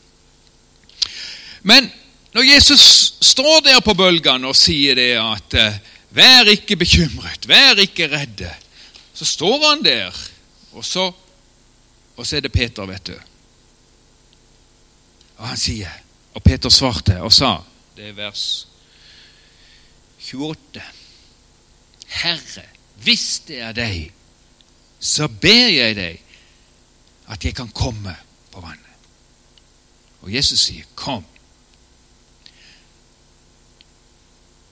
Men 1.66 1.88
når 2.36 2.48
Jesus 2.48 2.82
står 3.24 3.60
der 3.66 3.82
på 3.84 3.94
bølgene 3.96 4.48
og 4.48 4.56
sier 4.56 4.96
det 4.98 5.12
at 5.20 5.56
eh, 5.60 5.78
Vær 6.16 6.48
ikke 6.48 6.78
bekymret, 6.80 7.44
vær 7.48 7.76
ikke 7.82 8.06
redde. 8.08 8.48
Så 9.12 9.26
står 9.28 9.64
han 9.66 9.82
der, 9.84 10.14
og 10.72 10.84
så, 10.84 11.10
og 12.16 12.26
så 12.26 12.38
er 12.38 12.46
det 12.46 12.52
Peter, 12.54 12.86
vet 12.88 13.10
du. 13.10 13.16
Og 15.36 15.48
han 15.48 15.60
sier, 15.60 15.90
og 16.34 16.42
Peter 16.42 16.72
svarte 16.72 17.18
og 17.22 17.32
sa, 17.32 17.58
det 17.96 18.10
er 18.10 18.16
vers 18.16 18.68
28 20.20 20.82
Herre, 22.06 22.64
hvis 23.04 23.42
det 23.48 23.60
er 23.60 23.72
deg, 23.76 24.12
så 25.00 25.28
ber 25.28 25.68
jeg 25.68 25.96
deg 25.96 26.22
at 27.32 27.44
jeg 27.44 27.54
kan 27.54 27.68
komme 27.74 28.14
på 28.52 28.62
vannet. 28.62 28.82
Og 30.22 30.34
Jesus 30.34 30.60
sier, 30.60 30.84
'Kom'. 30.96 31.24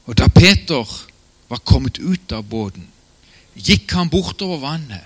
Og 0.07 0.19
da 0.19 0.29
Peter 0.29 1.07
var 1.49 1.59
kommet 1.59 1.99
ut 1.99 2.33
av 2.33 2.43
båten, 2.43 2.89
gikk 3.55 3.93
han 3.93 4.11
bortover 4.11 4.59
vannet 4.59 5.05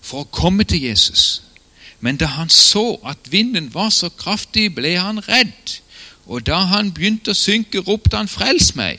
for 0.00 0.24
å 0.24 0.30
komme 0.30 0.64
til 0.64 0.82
Jesus. 0.82 1.42
Men 2.02 2.18
da 2.18 2.26
han 2.26 2.48
så 2.50 2.98
at 3.06 3.30
vinden 3.30 3.70
var 3.74 3.90
så 3.94 4.08
kraftig, 4.08 4.74
ble 4.74 4.96
han 4.98 5.22
redd. 5.28 5.78
Og 6.26 6.42
da 6.46 6.58
han 6.66 6.90
begynte 6.94 7.30
å 7.30 7.38
synke, 7.38 7.78
ropte 7.78 8.16
han 8.18 8.28
'Frels 8.28 8.74
meg'. 8.74 8.98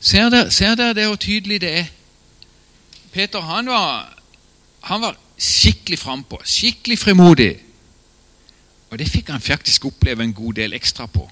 Ser 0.00 0.30
dere, 0.30 0.94
det 0.94 1.06
hvor 1.06 1.16
tydelig 1.16 1.60
det 1.60 1.72
er? 1.78 1.86
Peter 3.12 3.40
han 3.40 3.66
var, 3.66 4.16
han 4.80 5.00
var 5.00 5.16
skikkelig 5.38 5.98
frampå, 5.98 6.40
skikkelig 6.44 6.98
frimodig. 6.98 7.56
Og 8.90 8.98
det 8.98 9.08
fikk 9.08 9.28
han 9.30 9.40
faktisk 9.40 9.84
oppleve 9.84 10.22
en 10.24 10.34
god 10.34 10.52
del 10.52 10.72
ekstra 10.72 11.06
på. 11.06 11.30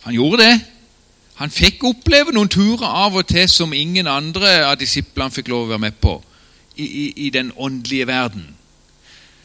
Han 0.00 0.14
gjorde 0.14 0.42
det. 0.42 0.60
Han 1.34 1.50
fikk 1.50 1.84
oppleve 1.84 2.32
noen 2.32 2.48
turer 2.48 2.86
av 2.86 3.16
og 3.16 3.26
til 3.26 3.48
som 3.48 3.72
ingen 3.72 4.06
andre 4.06 4.60
av 4.66 4.78
disiplene 4.78 5.34
fikk 5.34 5.48
lov 5.48 5.64
å 5.64 5.72
være 5.74 5.78
med 5.78 5.96
på 5.98 6.20
i, 6.76 6.84
i, 6.84 7.12
i 7.26 7.30
den 7.30 7.52
åndelige 7.56 8.06
verden. 8.06 8.54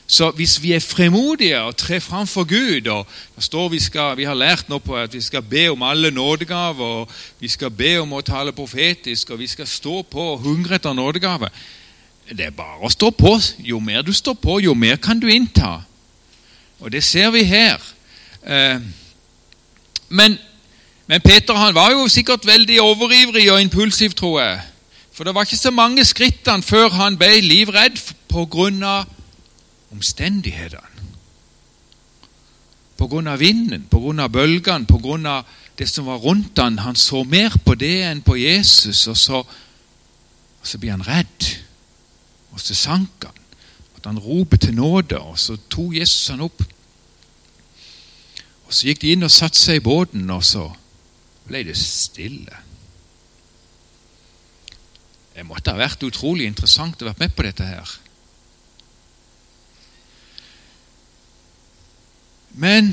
Så 0.09 0.31
hvis 0.31 0.55
vi 0.61 0.71
er 0.73 0.79
fremodige 0.81 1.59
og 1.61 1.75
trer 1.77 1.99
fram 1.99 2.27
for 2.27 2.43
Gud 2.43 2.87
og 2.87 3.07
det 3.35 3.43
står 3.43 3.67
vi, 3.69 3.79
skal, 3.79 4.17
vi 4.17 4.23
har 4.25 4.33
lært 4.33 4.69
nå 4.69 4.79
på 4.81 4.95
at 4.97 5.13
vi 5.13 5.21
skal 5.21 5.43
be 5.45 5.67
om 5.69 5.83
alle 5.85 6.09
nådegaver, 6.11 6.85
og 6.85 7.11
vi 7.39 7.47
skal 7.47 7.69
be 7.69 7.91
om 8.01 8.15
å 8.17 8.21
tale 8.25 8.51
profetisk, 8.51 9.29
og 9.29 9.39
vi 9.39 9.47
skal 9.47 9.67
stå 9.69 10.01
på 10.01 10.23
og 10.31 10.39
hungre 10.41 10.79
etter 10.79 10.93
nådegave 10.97 11.51
Det 12.31 12.45
er 12.45 12.55
bare 12.57 12.81
å 12.81 12.89
stå 12.89 13.11
på. 13.11 13.35
Jo 13.59 13.79
mer 13.79 14.01
du 14.01 14.13
står 14.13 14.33
på, 14.33 14.59
jo 14.59 14.73
mer 14.73 14.95
kan 14.95 15.19
du 15.19 15.27
innta. 15.29 15.83
Og 16.79 16.91
det 16.91 17.03
ser 17.03 17.29
vi 17.29 17.43
her. 17.43 17.77
Eh, 18.45 18.81
men, 20.09 20.37
men 21.07 21.21
Peter 21.21 21.53
han 21.53 21.75
var 21.75 21.91
jo 21.91 22.07
sikkert 22.07 22.45
veldig 22.45 22.81
overivrig 22.81 23.51
og 23.51 23.61
impulsiv, 23.61 24.13
tror 24.13 24.41
jeg. 24.41 24.59
For 25.13 25.23
det 25.23 25.35
var 25.35 25.45
ikke 25.45 25.57
så 25.57 25.71
mange 25.71 26.05
skrittene 26.05 26.63
før 26.63 26.89
han 26.97 27.17
ble 27.17 27.41
livredd 27.41 27.97
på 28.29 28.45
grunn 28.45 28.83
av 28.83 29.05
omstendighetene. 29.93 31.07
På 32.99 33.07
grunn 33.07 33.29
av 33.31 33.39
vinden, 33.39 33.85
på 33.87 34.01
grunn 34.03 34.19
av 34.19 34.31
bølgene, 34.33 34.85
på 34.85 34.99
grunn 34.99 35.25
av 35.29 35.47
det 35.79 35.87
som 35.87 36.09
var 36.09 36.19
rundt 36.19 36.59
han. 36.59 36.81
Han 36.83 36.97
så 36.99 37.23
mer 37.23 37.55
på 37.63 37.77
det 37.79 38.01
enn 38.09 38.21
på 38.25 38.35
Jesus, 38.35 39.05
og 39.07 39.17
så, 39.17 39.39
og 39.39 40.67
så 40.67 40.79
blir 40.81 40.91
han 40.97 41.05
redd. 41.07 41.47
Og 42.51 42.59
så 42.59 42.75
sank 42.75 43.23
han. 43.23 43.37
At 43.95 44.07
han 44.07 44.19
roper 44.19 44.59
til 44.59 44.75
nåde, 44.75 45.19
og 45.19 45.39
så 45.39 45.55
tok 45.71 45.95
Jesus 45.95 46.27
han 46.33 46.43
opp. 46.43 46.63
Og 48.67 48.73
Så 48.73 48.85
gikk 48.85 49.01
de 49.01 49.13
inn 49.15 49.25
og 49.25 49.33
satte 49.33 49.57
seg 49.57 49.79
i 49.79 49.83
båten, 49.83 50.27
og 50.29 50.43
så 50.45 50.67
ble 51.47 51.63
det 51.65 51.77
stille. 51.79 52.59
Det 55.33 55.47
måtte 55.47 55.73
ha 55.73 55.79
vært 55.79 56.03
utrolig 56.03 56.45
interessant 56.45 57.01
å 57.01 57.07
være 57.07 57.23
med 57.23 57.33
på 57.35 57.47
dette 57.47 57.65
her. 57.65 57.95
Men 62.59 62.91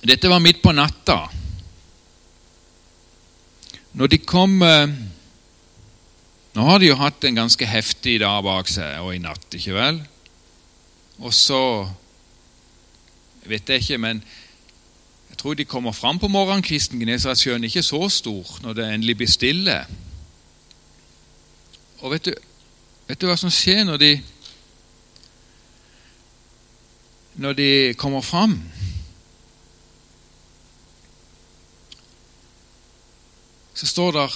dette 0.00 0.28
var 0.32 0.40
midt 0.40 0.62
på 0.64 0.72
natta. 0.72 1.26
Når 3.92 4.12
de 4.12 4.18
kom 4.24 4.62
eh, 4.64 4.92
Nå 6.50 6.64
har 6.66 6.80
de 6.82 6.88
jo 6.88 6.96
hatt 6.98 7.22
en 7.28 7.36
ganske 7.36 7.66
heftig 7.68 8.16
dag 8.24 8.40
bak 8.42 8.66
seg, 8.66 8.96
og 9.04 9.12
i 9.14 9.20
natt, 9.22 9.44
ikke 9.54 9.74
vel? 9.76 10.00
Og 11.22 11.30
så 11.36 11.60
vet 13.46 13.70
jeg 13.70 13.84
ikke, 13.84 13.98
men 14.02 14.22
jeg 15.30 15.38
tror 15.38 15.54
de 15.54 15.68
kommer 15.68 15.94
fram 15.94 16.18
på 16.18 16.28
morgenkvisten. 16.32 16.98
Genesaretsjøen 16.98 17.62
er 17.62 17.70
ikke 17.70 17.86
så 17.86 18.02
stor 18.10 18.50
når 18.64 18.76
det 18.80 18.88
endelig 18.88 19.16
blir 19.20 19.30
stille. 19.30 19.76
Og 22.02 22.16
vet 22.16 22.26
du, 22.26 22.34
vet 23.06 23.22
du 23.22 23.28
hva 23.30 23.38
som 23.38 23.52
skjer 23.54 23.84
når 23.86 24.02
de 24.02 24.10
når 27.34 27.52
de 27.52 27.94
kommer 27.98 28.20
fram? 28.20 28.56
Så 33.74 33.86
står 33.86 34.12
det 34.12 34.28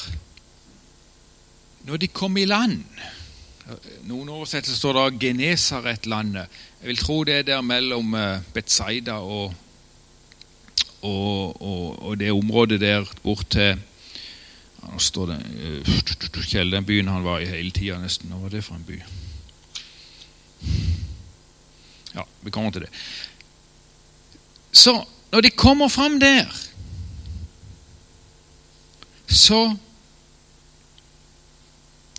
når 1.84 2.00
de 2.00 2.08
kom 2.08 2.36
i 2.40 2.46
land 2.48 2.80
Noen 4.08 4.28
oversettelser 4.28 4.76
står 4.76 4.96
det 4.96 5.20
Genesaretlandet. 5.22 6.52
Jeg 6.80 6.90
vil 6.90 6.98
tro 7.00 7.14
det 7.24 7.34
er 7.38 7.46
der 7.48 7.62
mellom 7.64 8.12
eh, 8.16 8.42
Betzaida 8.52 9.14
og, 9.24 9.54
og, 11.00 11.62
og, 11.62 12.02
og 12.04 12.18
det 12.20 12.32
området 12.32 12.80
der 12.82 13.08
bort 13.24 13.46
til 13.56 13.80
nå 14.84 15.00
står 15.00 15.30
det 15.32 15.38
uh, 15.80 16.42
Kjell, 16.44 16.72
den 16.72 16.84
byen 16.84 17.08
han 17.08 17.24
var 17.24 17.40
i 17.40 17.48
hele 17.48 17.72
tida, 17.72 17.96
nesten. 18.02 18.32
Hva 18.32 18.44
var 18.44 18.52
det 18.52 18.64
for 18.66 18.76
en 18.76 18.84
by? 18.84 19.00
Ja, 22.14 22.22
vi 22.42 22.50
kommer 22.50 22.70
til 22.70 22.86
det. 22.86 22.90
Så 24.72 25.04
når 25.32 25.40
de 25.40 25.50
kommer 25.50 25.88
fram 25.88 26.20
der, 26.20 26.46
så 29.26 29.76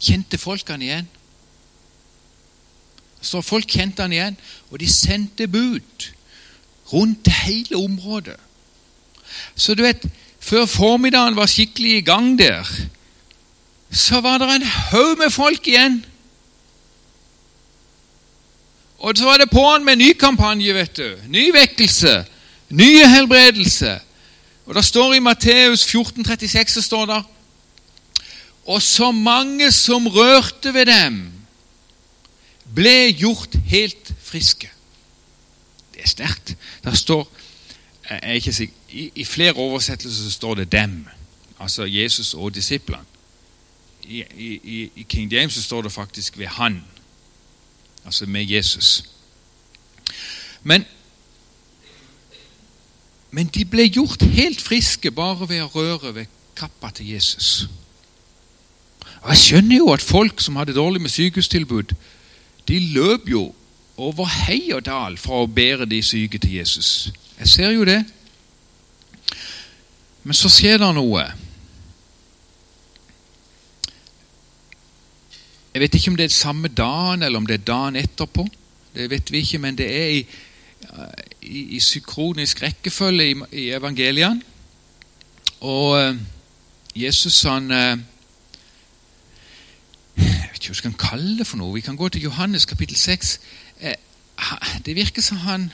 kjente 0.02 0.38
folk 0.38 0.68
han 0.70 0.82
igjen. 0.82 1.08
Så 3.22 3.42
folk 3.42 3.68
kjente 3.72 4.04
han 4.04 4.14
igjen, 4.14 4.38
og 4.70 4.80
de 4.80 4.90
sendte 4.92 5.48
bud 5.48 6.12
rundt 6.94 7.28
hele 7.28 7.78
området. 7.78 8.38
Så 9.56 9.74
du 9.74 9.82
vet, 9.84 10.04
før 10.40 10.66
formiddagen 10.70 11.36
var 11.36 11.50
skikkelig 11.50 11.98
i 11.98 12.06
gang 12.06 12.36
der, 12.40 12.68
så 13.92 14.22
var 14.22 14.38
det 14.38 14.50
en 14.56 14.68
haug 14.92 15.18
med 15.18 15.32
folk 15.32 15.68
igjen. 15.68 16.04
Og 19.06 19.14
så 19.18 19.28
var 19.28 19.38
det 19.38 19.52
på'n 19.54 19.84
med 19.86 20.00
ny 20.02 20.14
kampanje, 20.18 20.74
vet 20.74 20.98
du. 20.98 21.06
Ny 21.30 21.52
vekkelse. 21.54 22.24
Nye 22.74 23.06
helbredelse. 23.06 24.00
Og 24.66 24.76
det 24.76 24.86
står 24.86 25.14
i 25.14 25.22
Matteus 25.22 25.86
14, 25.86 26.26
36, 26.26 26.74
så 26.74 26.82
står 26.82 27.06
det 27.06 27.24
Og 28.66 28.82
så 28.82 29.12
mange 29.12 29.72
som 29.72 30.08
rørte 30.08 30.74
ved 30.74 30.90
dem, 30.90 31.20
ble 32.76 33.12
gjort 33.14 33.54
helt 33.70 34.10
friske. 34.24 34.72
Det 35.94 36.02
er 36.02 36.10
sterkt. 36.10 36.56
Det 36.84 36.98
står 36.98 37.28
jeg 38.10 38.20
er 38.22 38.32
ikke 38.32 38.54
sikker, 38.54 38.74
i, 38.90 39.12
I 39.16 39.24
flere 39.26 39.54
oversettelser 39.54 40.32
står 40.32 40.56
det 40.56 40.72
'dem', 40.72 41.08
altså 41.60 41.84
Jesus 41.84 42.34
og 42.34 42.56
disiplene. 42.56 43.04
I, 44.04 44.24
i, 44.38 44.92
I, 44.96 45.06
King 45.10 45.32
James 45.32 45.54
så 45.54 45.64
står 45.64 45.82
det 45.82 45.92
faktisk 45.92 46.38
'ved 46.38 46.48
Han', 46.48 46.84
altså 48.06 48.26
med 48.26 48.44
Jesus. 48.44 49.04
Men, 50.64 50.86
men 53.32 53.48
de 53.48 53.66
ble 53.66 53.90
gjort 53.90 54.22
helt 54.22 54.62
friske 54.62 55.12
bare 55.12 55.50
ved 55.50 55.62
å 55.62 55.72
røre 55.74 56.16
ved 56.16 56.32
kappa 56.56 56.90
til 56.90 57.14
Jesus. 57.14 57.68
Og 59.22 59.30
Jeg 59.30 59.38
skjønner 59.38 59.78
jo 59.78 59.92
at 59.94 60.02
folk 60.02 60.42
som 60.42 60.56
hadde 60.56 60.74
dårlig 60.74 61.02
med 61.02 61.10
sykehustilbud, 61.10 61.96
de 62.68 62.80
løp 62.94 63.30
jo 63.30 63.54
over 63.98 64.26
hei 64.26 64.74
og 64.74 64.86
dal 64.86 65.18
for 65.18 65.44
å 65.44 65.50
bære 65.50 65.88
de 65.90 66.02
syke 66.04 66.38
til 66.38 66.58
Jesus. 66.60 67.12
Jeg 67.40 67.48
ser 67.48 67.72
jo 67.72 67.86
det. 67.86 68.04
Men 70.24 70.34
så 70.34 70.50
skjer 70.50 70.78
det 70.82 70.92
noe. 70.98 71.26
Jeg 75.76 75.82
vet 75.82 75.96
ikke 75.96 76.12
om 76.12 76.16
det 76.16 76.24
er 76.24 76.30
samme 76.32 76.68
dagen 76.68 77.24
eller 77.24 77.38
om 77.38 77.46
det 77.46 77.54
er 77.54 77.66
dagen 77.68 77.96
etterpå. 78.00 78.48
Det 78.96 79.10
vet 79.10 79.32
vi 79.32 79.38
ikke, 79.38 79.58
men 79.58 79.76
det 79.78 79.88
er 79.92 80.08
i, 80.08 80.22
i, 81.42 81.64
i 81.76 81.80
sykronisk 81.80 82.62
rekkefølge 82.64 83.26
i, 83.32 83.36
i 83.52 83.66
evangeliene. 83.76 84.40
Og 85.60 85.90
uh, 86.00 86.16
Jesus 86.96 87.42
han 87.42 87.68
uh, 87.72 88.00
Jeg 90.16 90.48
vet 90.54 90.56
ikke 90.56 90.72
hva 90.72 90.78
vi 90.78 90.86
kan 90.88 90.98
kalle 91.10 91.38
det 91.42 91.48
for 91.48 91.60
noe. 91.60 91.76
Vi 91.76 91.84
kan 91.84 92.00
gå 92.00 92.08
til 92.10 92.24
Johannes 92.24 92.66
kapittel 92.66 92.96
6. 92.96 93.40
Uh, 93.84 93.92
eh, 93.92 94.80
det 94.86 94.96
virker 94.96 95.22
som 95.22 95.44
han 95.44 95.68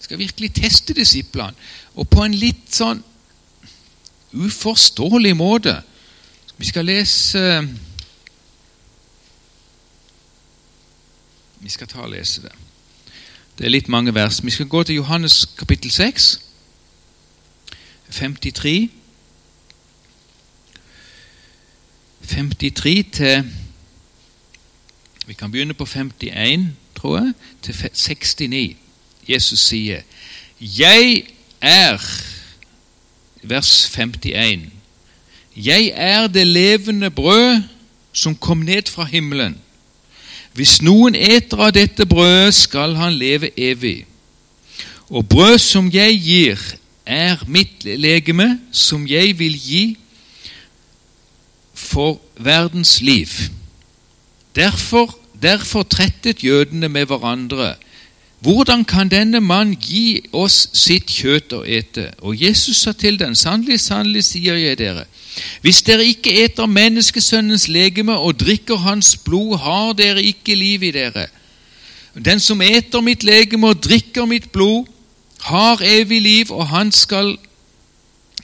skal 0.00 0.18
virkelig 0.18 0.52
teste 0.52 0.92
disiplene. 0.92 1.56
Og 1.94 2.10
på 2.12 2.28
en 2.28 2.36
litt 2.36 2.76
sånn 2.76 3.00
uforståelig 4.36 5.36
måte. 5.36 5.78
Vi 6.60 6.68
skal 6.68 6.92
lese 6.92 7.48
Vi 11.66 11.70
skal 11.70 11.88
ta 11.88 11.98
og 11.98 12.10
lese 12.10 12.42
det. 12.42 12.52
Det 13.58 13.64
er 13.66 13.72
litt 13.72 13.88
mange 13.90 14.12
vers. 14.14 14.36
Vi 14.44 14.52
skal 14.54 14.68
gå 14.70 14.82
til 14.86 15.00
Johannes 15.00 15.40
kapittel 15.58 15.90
6, 15.90 16.26
53 18.10 18.90
53 22.28 23.06
til 23.12 23.50
Vi 25.26 25.34
kan 25.34 25.50
begynne 25.50 25.74
på 25.74 25.88
51, 25.96 26.68
tror 26.94 27.18
jeg, 27.18 27.32
til 27.62 27.74
69. 27.74 28.76
Jesus 29.28 29.60
sier, 29.60 30.02
'Jeg 30.60 31.26
er' 31.60 32.22
Vers 33.42 33.86
51. 33.98 34.70
'Jeg 35.56 35.92
er 35.94 36.26
det 36.26 36.46
levende 36.46 37.10
brød 37.10 37.62
som 38.12 38.36
kom 38.36 38.58
ned 38.58 38.86
fra 38.86 39.04
himmelen.' 39.04 39.65
'Hvis 40.56 40.80
noen 40.82 41.14
eter 41.14 41.60
av 41.60 41.72
dette 41.72 42.06
brødet, 42.06 42.54
skal 42.54 42.94
han 42.96 43.12
leve 43.12 43.50
evig.' 43.56 44.06
'Og 45.10 45.28
brød 45.28 45.58
som 45.58 45.90
jeg 45.92 46.20
gir, 46.22 46.58
er 47.06 47.36
mitt 47.46 47.84
legeme, 47.84 48.60
som 48.72 49.06
jeg 49.06 49.38
vil 49.38 49.60
gi 49.60 49.96
for 51.74 52.20
verdens 52.36 53.00
liv.' 53.00 53.50
Derfor, 54.56 55.18
derfor 55.42 55.82
trettet 55.82 56.44
jødene 56.44 56.88
med 56.88 57.06
hverandre 57.06 57.74
hvordan 58.46 58.84
kan 58.84 59.08
denne 59.08 59.40
mann 59.40 59.72
gi 59.80 60.20
oss 60.36 60.68
sitt 60.76 61.08
kjøtt 61.10 61.54
å 61.56 61.62
ete? 61.64 62.10
Og 62.20 62.36
Jesus 62.36 62.82
sa 62.84 62.92
til 62.92 63.16
den, 63.18 63.34
sannelig, 63.34 63.80
sannelig 63.80 64.26
sier 64.28 64.58
jeg 64.60 64.78
dere, 64.78 65.06
hvis 65.60 65.82
dere 65.82 66.04
ikke 66.04 66.32
eter 66.44 66.66
menneskesønnens 66.66 67.68
legeme 67.68 68.16
og 68.18 68.38
drikker 68.40 68.76
hans 68.76 69.16
blod, 69.16 69.58
har 69.58 69.92
dere 69.92 70.22
ikke 70.22 70.54
liv 70.54 70.82
i 70.82 70.90
dere. 70.90 71.26
Den 72.24 72.40
som 72.40 72.62
eter 72.62 73.00
mitt 73.04 73.24
legeme 73.24 73.68
og 73.68 73.82
drikker 73.84 74.24
mitt 74.24 74.52
blod, 74.52 74.86
har 75.42 75.82
evig 75.84 76.22
liv, 76.22 76.50
og 76.50 76.66
han 76.68 76.92
skal 76.92 77.36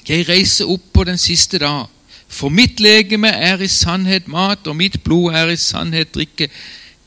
jeg 0.09 0.29
reise 0.29 0.67
opp 0.67 0.83
på 0.93 1.05
den 1.05 1.19
siste 1.19 1.59
dag. 1.59 1.87
For 2.29 2.49
mitt 2.49 2.81
legeme 2.81 3.29
er 3.29 3.61
i 3.61 3.69
sannhet 3.69 4.29
mat, 4.29 4.67
og 4.67 4.77
mitt 4.77 5.03
blod 5.05 5.35
er 5.35 5.53
i 5.53 5.57
sannhet 5.57 6.15
drikke. 6.15 6.49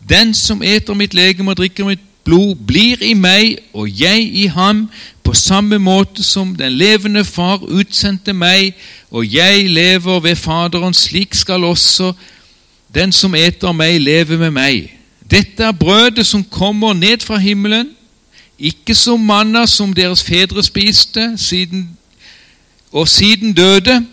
Den 0.10 0.34
som 0.34 0.64
eter 0.64 0.94
mitt 0.94 1.14
legeme 1.14 1.52
og 1.52 1.58
drikker 1.58 1.86
mitt 1.86 2.04
blod 2.26 2.56
blir 2.68 3.02
i 3.06 3.14
meg 3.14 3.60
og 3.74 3.90
jeg 4.02 4.26
i 4.34 4.48
ham, 4.52 4.88
på 5.24 5.34
samme 5.34 5.78
måte 5.82 6.24
som 6.24 6.56
den 6.56 6.74
levende 6.78 7.24
Far 7.26 7.64
utsendte 7.64 8.34
meg, 8.34 8.76
og 9.12 9.26
jeg 9.34 9.70
lever 9.70 10.20
ved 10.20 10.36
Faderen, 10.36 10.94
slik 10.94 11.34
skal 11.34 11.64
også 11.64 12.14
den 12.96 13.12
som 13.12 13.36
eter 13.36 13.74
meg, 13.74 14.00
leve 14.02 14.38
med 14.38 14.52
meg. 14.52 14.92
Dette 15.32 15.64
er 15.66 15.72
brødet 15.74 16.26
som 16.28 16.44
kommer 16.44 16.94
ned 16.94 17.26
fra 17.26 17.38
himmelen, 17.42 17.90
ikke 18.60 18.96
som 18.96 19.20
manna 19.20 19.66
som 19.68 19.94
deres 19.94 20.24
fedre 20.24 20.64
spiste 20.64 21.34
siden, 21.38 21.90
og 22.92 23.08
siden 23.08 23.54
døde. 23.54 24.06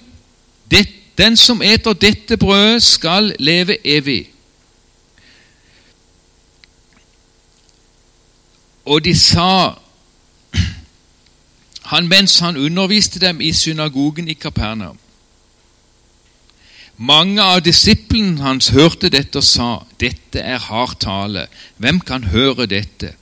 Den 1.18 1.36
som 1.36 1.62
eter 1.62 1.92
dette 1.92 2.36
brødet, 2.36 2.82
skal 2.82 3.34
leve 3.38 3.76
evig. 3.84 4.30
Og 8.84 9.04
de 9.04 9.14
sa 9.18 9.74
han 11.92 12.08
mens 12.08 12.38
han 12.38 12.56
underviste 12.56 13.20
dem 13.20 13.40
i 13.40 13.52
synagogen 13.52 14.28
i 14.28 14.32
Kapernaum. 14.32 14.98
Mange 16.96 17.42
av 17.42 17.60
disiplene 17.64 18.42
hans 18.42 18.68
hørte 18.72 19.10
dette 19.10 19.40
og 19.40 19.44
sa, 19.44 19.84
'Dette 20.00 20.40
er 20.40 20.58
hard 20.58 20.96
tale. 21.00 21.46
Hvem 21.76 22.00
kan 22.00 22.24
høre 22.24 22.66
dette?' 22.66 23.14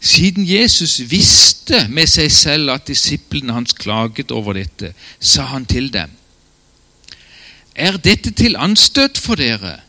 Siden 0.00 0.48
Jesus 0.48 1.10
visste 1.10 1.86
med 1.88 2.06
seg 2.06 2.32
selv 2.32 2.70
at 2.70 2.88
disiplene 2.88 3.52
hans 3.52 3.72
klaget 3.72 4.30
over 4.30 4.52
dette, 4.52 4.94
sa 5.20 5.42
han 5.42 5.66
til 5.66 5.92
dem, 5.92 6.10
'Er 7.74 7.96
dette 7.96 8.30
til 8.30 8.56
anstøt 8.56 9.18
for 9.18 9.34
dere?' 9.34 9.80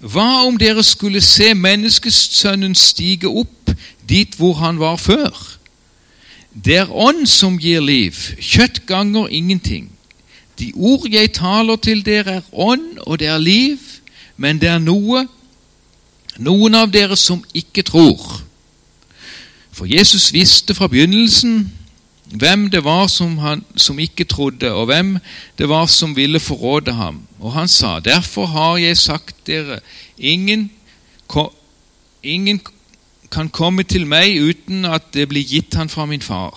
Hva 0.00 0.46
om 0.46 0.58
dere 0.58 0.82
skulle 0.82 1.20
se 1.20 1.54
menneskesønnen 1.54 2.74
stige 2.74 3.28
opp 3.28 3.59
dit 4.08 4.34
hvor 4.36 4.54
han 4.60 4.80
var 4.80 4.96
før? 4.96 5.58
Det 6.54 6.76
er 6.76 6.90
ånd 6.90 7.26
som 7.30 7.58
gir 7.62 7.80
liv, 7.80 8.16
kjøtt 8.40 8.82
ganger 8.86 9.30
ingenting. 9.30 9.90
De 10.58 10.72
ord 10.74 11.06
jeg 11.08 11.32
taler 11.32 11.76
til 11.76 12.02
dere, 12.06 12.40
er 12.40 12.48
ånd, 12.52 12.98
og 13.06 13.18
det 13.18 13.28
er 13.30 13.38
liv, 13.38 13.78
men 14.36 14.58
det 14.60 14.68
er 14.68 14.82
noe, 14.82 15.26
noen 16.38 16.74
av 16.74 16.90
dere 16.92 17.16
som 17.16 17.44
ikke 17.54 17.84
tror. 17.86 18.40
For 19.70 19.86
Jesus 19.88 20.32
visste 20.34 20.74
fra 20.74 20.90
begynnelsen 20.90 21.70
hvem 22.30 22.68
det 22.70 22.82
var 22.84 23.06
som, 23.10 23.38
han, 23.38 23.64
som 23.76 23.98
ikke 23.98 24.24
trodde, 24.24 24.72
og 24.72 24.86
hvem 24.90 25.16
det 25.58 25.68
var 25.68 25.86
som 25.90 26.12
ville 26.16 26.40
forråde 26.40 26.92
ham. 26.94 27.22
Og 27.40 27.52
han 27.52 27.68
sa, 27.68 27.98
derfor 28.00 28.46
har 28.46 28.76
jeg 28.78 28.98
sagt 28.98 29.46
dere, 29.46 29.80
ingen, 30.18 30.70
ingen 32.22 32.60
kan 33.30 33.48
komme 33.48 33.84
til 33.86 34.06
meg 34.06 34.40
uten 34.42 34.84
at 34.84 35.12
det 35.14 35.28
blir 35.30 35.46
gitt 35.46 35.74
han 35.78 35.88
fra 35.88 36.06
min 36.06 36.24
far. 36.24 36.56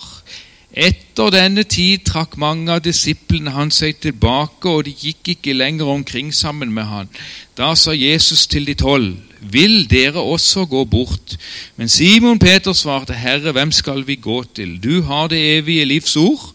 Etter 0.74 1.30
denne 1.30 1.62
tid 1.70 2.02
trakk 2.02 2.32
mange 2.42 2.72
av 2.74 2.80
disiplene 2.82 3.52
hans 3.54 3.76
seg 3.78 4.00
tilbake, 4.02 4.66
og 4.66 4.88
de 4.88 4.90
gikk 4.90 5.36
ikke 5.36 5.54
lenger 5.54 5.86
omkring 5.92 6.32
sammen 6.34 6.72
med 6.74 6.88
han. 6.90 7.10
Da 7.54 7.76
sa 7.78 7.94
Jesus 7.94 8.48
til 8.50 8.66
de 8.66 8.74
tolv, 8.74 9.14
vil 9.38 9.84
dere 9.86 10.18
også 10.18 10.64
gå 10.66 10.82
bort? 10.90 11.36
Men 11.76 11.88
Simon 11.88 12.40
Peter 12.42 12.74
svarte, 12.74 13.14
Herre, 13.14 13.52
hvem 13.52 13.70
skal 13.72 14.02
vi 14.06 14.16
gå 14.16 14.42
til? 14.56 14.80
Du 14.82 15.02
har 15.06 15.28
det 15.30 15.38
evige 15.58 15.84
livs 15.84 16.16
ord, 16.16 16.50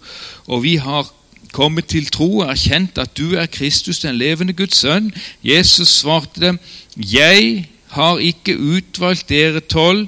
og 0.48 0.64
vi 0.64 0.76
har 0.76 1.08
kommet 1.56 1.86
til 1.86 2.12
tro 2.12 2.42
og 2.44 2.52
erkjent 2.52 2.98
at 2.98 3.16
du 3.18 3.38
er 3.40 3.46
Kristus, 3.46 4.04
den 4.04 4.20
levende 4.20 4.54
Guds 4.54 4.78
sønn. 4.84 5.14
Jesus 5.44 5.88
svarte 6.02 6.42
dem, 6.42 6.60
Jeg 6.98 7.70
har 7.89 8.17
ikke 8.17 8.58
utvalgt 8.58 9.30
dere 9.30 9.60
tolv, 9.60 10.08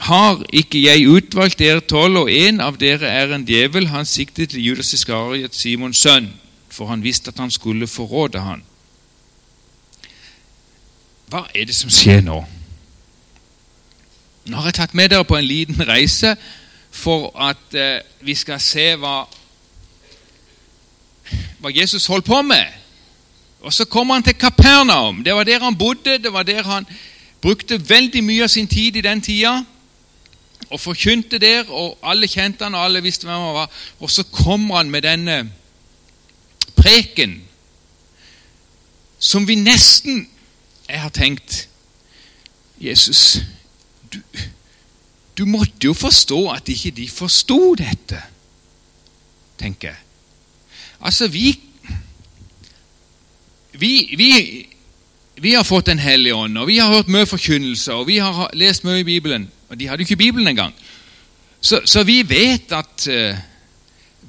har 0.00 0.42
ikke 0.52 0.82
jeg 0.82 1.06
utvalgt 1.08 1.58
dere 1.58 1.80
tolv, 1.80 2.24
og 2.24 2.32
en 2.32 2.60
av 2.60 2.78
dere 2.80 3.06
er 3.06 3.34
en 3.34 3.46
djevel? 3.46 3.86
Han 3.92 4.06
siktet 4.06 4.50
til 4.50 4.64
Judas 4.66 4.92
Iskariot, 4.92 5.54
Simons 5.54 6.02
sønn, 6.02 6.32
for 6.68 6.90
han 6.90 7.04
visste 7.04 7.30
at 7.30 7.38
han 7.38 7.50
skulle 7.50 7.86
forråde 7.86 8.42
han. 8.42 8.64
Hva 11.30 11.46
er 11.54 11.70
det 11.70 11.76
som 11.78 11.90
skjer 11.90 12.20
nå? 12.26 12.42
Nå 14.44 14.60
har 14.60 14.68
jeg 14.68 14.80
tatt 14.82 14.94
med 14.98 15.08
dere 15.14 15.24
på 15.24 15.38
en 15.38 15.46
liten 15.46 15.78
reise 15.88 16.34
for 16.94 17.30
at 17.40 17.74
eh, 17.74 18.02
vi 18.22 18.34
skal 18.38 18.60
se 18.62 18.90
hva, 19.00 19.24
hva 21.62 21.72
Jesus 21.74 22.06
holdt 22.10 22.28
på 22.28 22.42
med. 22.42 22.83
Og 23.64 23.72
Så 23.72 23.84
kommer 23.84 24.14
han 24.14 24.22
til 24.22 24.34
Kapernaum. 24.34 25.24
Det 25.24 25.34
var 25.34 25.44
der 25.44 25.64
han 25.64 25.78
bodde. 25.78 26.18
Det 26.18 26.32
var 26.32 26.42
der 26.42 26.62
han 26.62 26.86
brukte 27.40 27.80
veldig 27.88 28.24
mye 28.24 28.44
av 28.44 28.48
sin 28.48 28.68
tid 28.68 28.96
i 28.96 29.04
den 29.04 29.20
tida. 29.20 29.62
Og 30.70 30.80
forkynte 30.80 31.38
der, 31.38 31.68
og 31.68 31.98
alle 32.02 32.28
kjente 32.28 32.64
han, 32.64 32.74
og 32.74 32.84
alle 32.84 33.02
visste 33.02 33.28
hvem 33.28 33.40
han 33.40 33.54
var. 33.54 33.70
Og 34.00 34.10
så 34.10 34.22
kommer 34.22 34.76
han 34.76 34.90
med 34.90 35.02
denne 35.02 35.50
preken 36.76 37.42
som 39.18 39.48
vi 39.48 39.54
nesten 39.54 40.28
Jeg 40.88 41.00
har 41.00 41.08
tenkt 41.08 41.68
Jesus, 42.76 43.38
du, 44.12 44.18
du 45.38 45.46
måtte 45.48 45.86
jo 45.86 45.94
forstå 45.96 46.40
at 46.52 46.68
ikke 46.68 46.90
de 46.90 47.06
forsto 47.08 47.74
dette, 47.78 48.18
tenker 49.58 49.88
jeg. 49.88 49.96
Altså, 51.00 51.28
vi 51.28 51.54
vi, 53.78 54.14
vi, 54.18 54.66
vi, 55.36 55.54
har 55.54 55.64
fått 55.64 55.86
Den 55.86 55.98
hellige 55.98 56.34
ånd, 56.34 56.58
og 56.58 56.68
vi 56.68 56.78
har 56.78 56.92
hørt 56.92 57.08
mye 57.08 57.26
forkynnelse, 57.26 57.92
og 57.92 58.06
vi 58.06 58.18
har 58.18 58.50
lest 58.52 58.84
mye 58.84 59.00
i 59.02 59.08
Bibelen. 59.08 59.48
Og 59.68 59.80
de 59.80 59.88
hadde 59.88 60.02
jo 60.02 60.08
ikke 60.08 60.16
Bibelen 60.16 60.48
engang. 60.48 60.74
Så, 61.60 61.80
så 61.84 62.02
vi 62.04 62.20
vet 62.28 62.72
at 62.72 63.08
eh, 63.08 63.38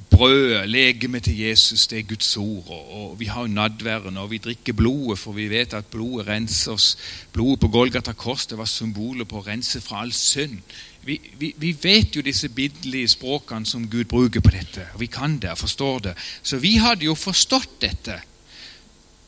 brødet, 0.09 0.69
legemet 0.69 1.23
til 1.23 1.39
Jesus, 1.39 1.87
det 1.87 1.99
er 1.99 2.03
Guds 2.03 2.37
ord. 2.37 2.65
Og, 2.67 3.11
og 3.11 3.19
vi 3.19 3.25
har 3.25 3.47
nadværen, 3.47 4.17
og 4.17 4.31
vi 4.31 4.37
drikker 4.37 4.73
blodet, 4.73 5.19
for 5.19 5.31
vi 5.31 5.49
vet 5.49 5.73
at 5.73 5.85
blodet 5.85 6.27
renser 6.27 6.71
oss. 6.71 6.97
Blodet 7.33 7.59
på 7.59 7.67
Golgata 7.67 8.13
kors 8.13 8.45
det 8.47 8.57
var 8.57 8.69
symbolet 8.69 9.27
på 9.27 9.41
å 9.41 9.45
rense 9.45 9.81
fra 9.83 10.03
all 10.05 10.13
synd. 10.15 10.61
Vi, 11.05 11.19
vi, 11.37 11.51
vi, 11.57 11.75
vet 11.81 12.15
jo 12.15 12.23
disse 12.25 12.49
bildelige 12.49 13.11
språkene 13.13 13.67
som 13.69 13.89
Gud 13.89 14.07
bruker 14.09 14.41
på 14.41 14.53
dette. 14.55 14.87
og 14.93 15.03
Vi 15.03 15.11
kan 15.11 15.37
det 15.39 15.51
og 15.51 15.61
forstår 15.61 15.99
det. 16.07 16.15
Så 16.43 16.57
vi 16.57 16.77
hadde 16.81 17.05
jo 17.05 17.15
forstått 17.15 17.75
dette. 17.81 18.21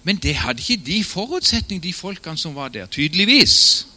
Men 0.07 0.15
det 0.23 0.35
hadde 0.39 0.63
ikke 0.63 0.85
de 0.85 1.03
forutsetninger, 1.03 1.81
de 1.83 1.93
folkene 1.93 2.37
som 2.37 2.55
var 2.55 2.69
der. 2.71 2.85
Tydeligvis. 2.85 3.87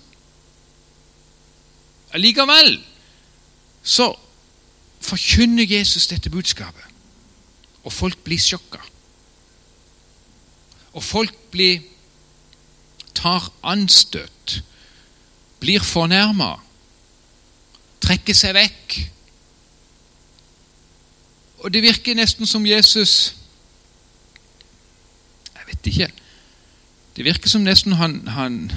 Allikevel 2.12 2.81
så 3.83 4.09
forkynner 5.01 5.64
Jesus 5.70 6.07
dette 6.11 6.31
budskapet, 6.31 6.83
og 7.85 7.92
folk 7.92 8.18
blir 8.27 8.42
sjokka. 8.42 8.83
Og 10.92 11.05
folk 11.05 11.37
blir 11.55 11.79
tar 13.14 13.46
anstøt, 13.62 14.64
blir 15.62 15.79
fornærma, 15.85 16.57
trekker 18.03 18.35
seg 18.35 18.59
vekk. 18.59 18.99
Og 21.62 21.70
det 21.70 21.87
virker 21.87 22.18
nesten 22.18 22.51
som 22.51 22.66
Jesus 22.66 23.37
vet 25.81 25.93
ikke. 25.93 26.11
Det 27.16 27.25
virker 27.25 27.49
som 27.49 27.64
nesten 27.64 27.93
han, 27.93 28.29
han, 28.29 28.73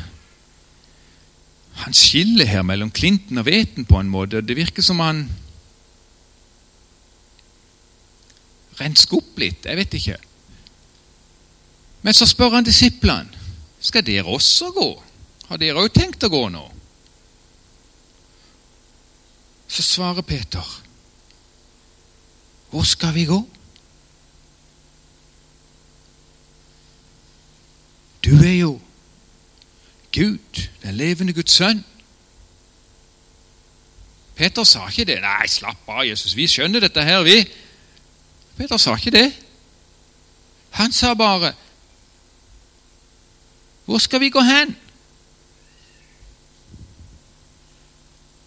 han 1.84 1.94
skiller 1.94 2.46
her 2.46 2.64
mellom 2.64 2.92
klinten 2.92 3.38
og 3.38 3.46
Veten 3.46 3.86
på 3.86 4.00
en 4.00 4.10
måte. 4.10 4.42
Det 4.42 4.56
virker 4.56 4.84
som 4.84 5.00
han 5.00 5.28
rensker 8.80 9.18
opp 9.18 9.40
litt. 9.40 9.66
Jeg 9.66 9.78
vet 9.78 9.94
ikke. 9.94 10.18
Men 12.04 12.14
så 12.14 12.28
spør 12.28 12.58
han 12.58 12.68
disiplene 12.68 13.42
skal 13.84 14.06
dere 14.06 14.32
også 14.32 14.72
gå. 14.72 14.90
Har 15.50 15.60
dere 15.60 15.84
òg 15.84 15.92
tenkt 15.92 16.24
å 16.24 16.32
gå 16.32 16.46
nå? 16.50 16.64
Så 19.68 19.84
svarer 19.84 20.24
Peter, 20.24 20.64
hvor 22.72 22.86
skal 22.88 23.12
vi 23.16 23.26
gå? 23.28 23.40
Du 28.24 28.36
er 28.44 28.58
jo 28.60 28.80
Gud, 30.14 30.68
den 30.84 30.96
levende 30.96 31.34
Guds 31.34 31.52
sønn. 31.52 31.86
Peter 34.36 34.64
sa 34.64 34.88
ikke 34.88 35.06
det. 35.06 35.20
Nei, 35.22 35.48
slapp 35.50 35.90
av, 35.90 36.04
Jesus, 36.08 36.36
vi 36.38 36.48
skjønner 36.50 36.84
dette 36.84 37.04
her, 37.06 37.22
vi. 37.26 37.42
Peter 38.58 38.78
sa 38.82 38.96
ikke 38.98 39.14
det. 39.14 39.28
Han 40.80 40.92
sa 40.92 41.14
bare 41.14 41.54
Hvor 43.86 44.00
skal 44.00 44.20
vi 44.20 44.30
gå 44.30 44.42
hen? 44.42 44.76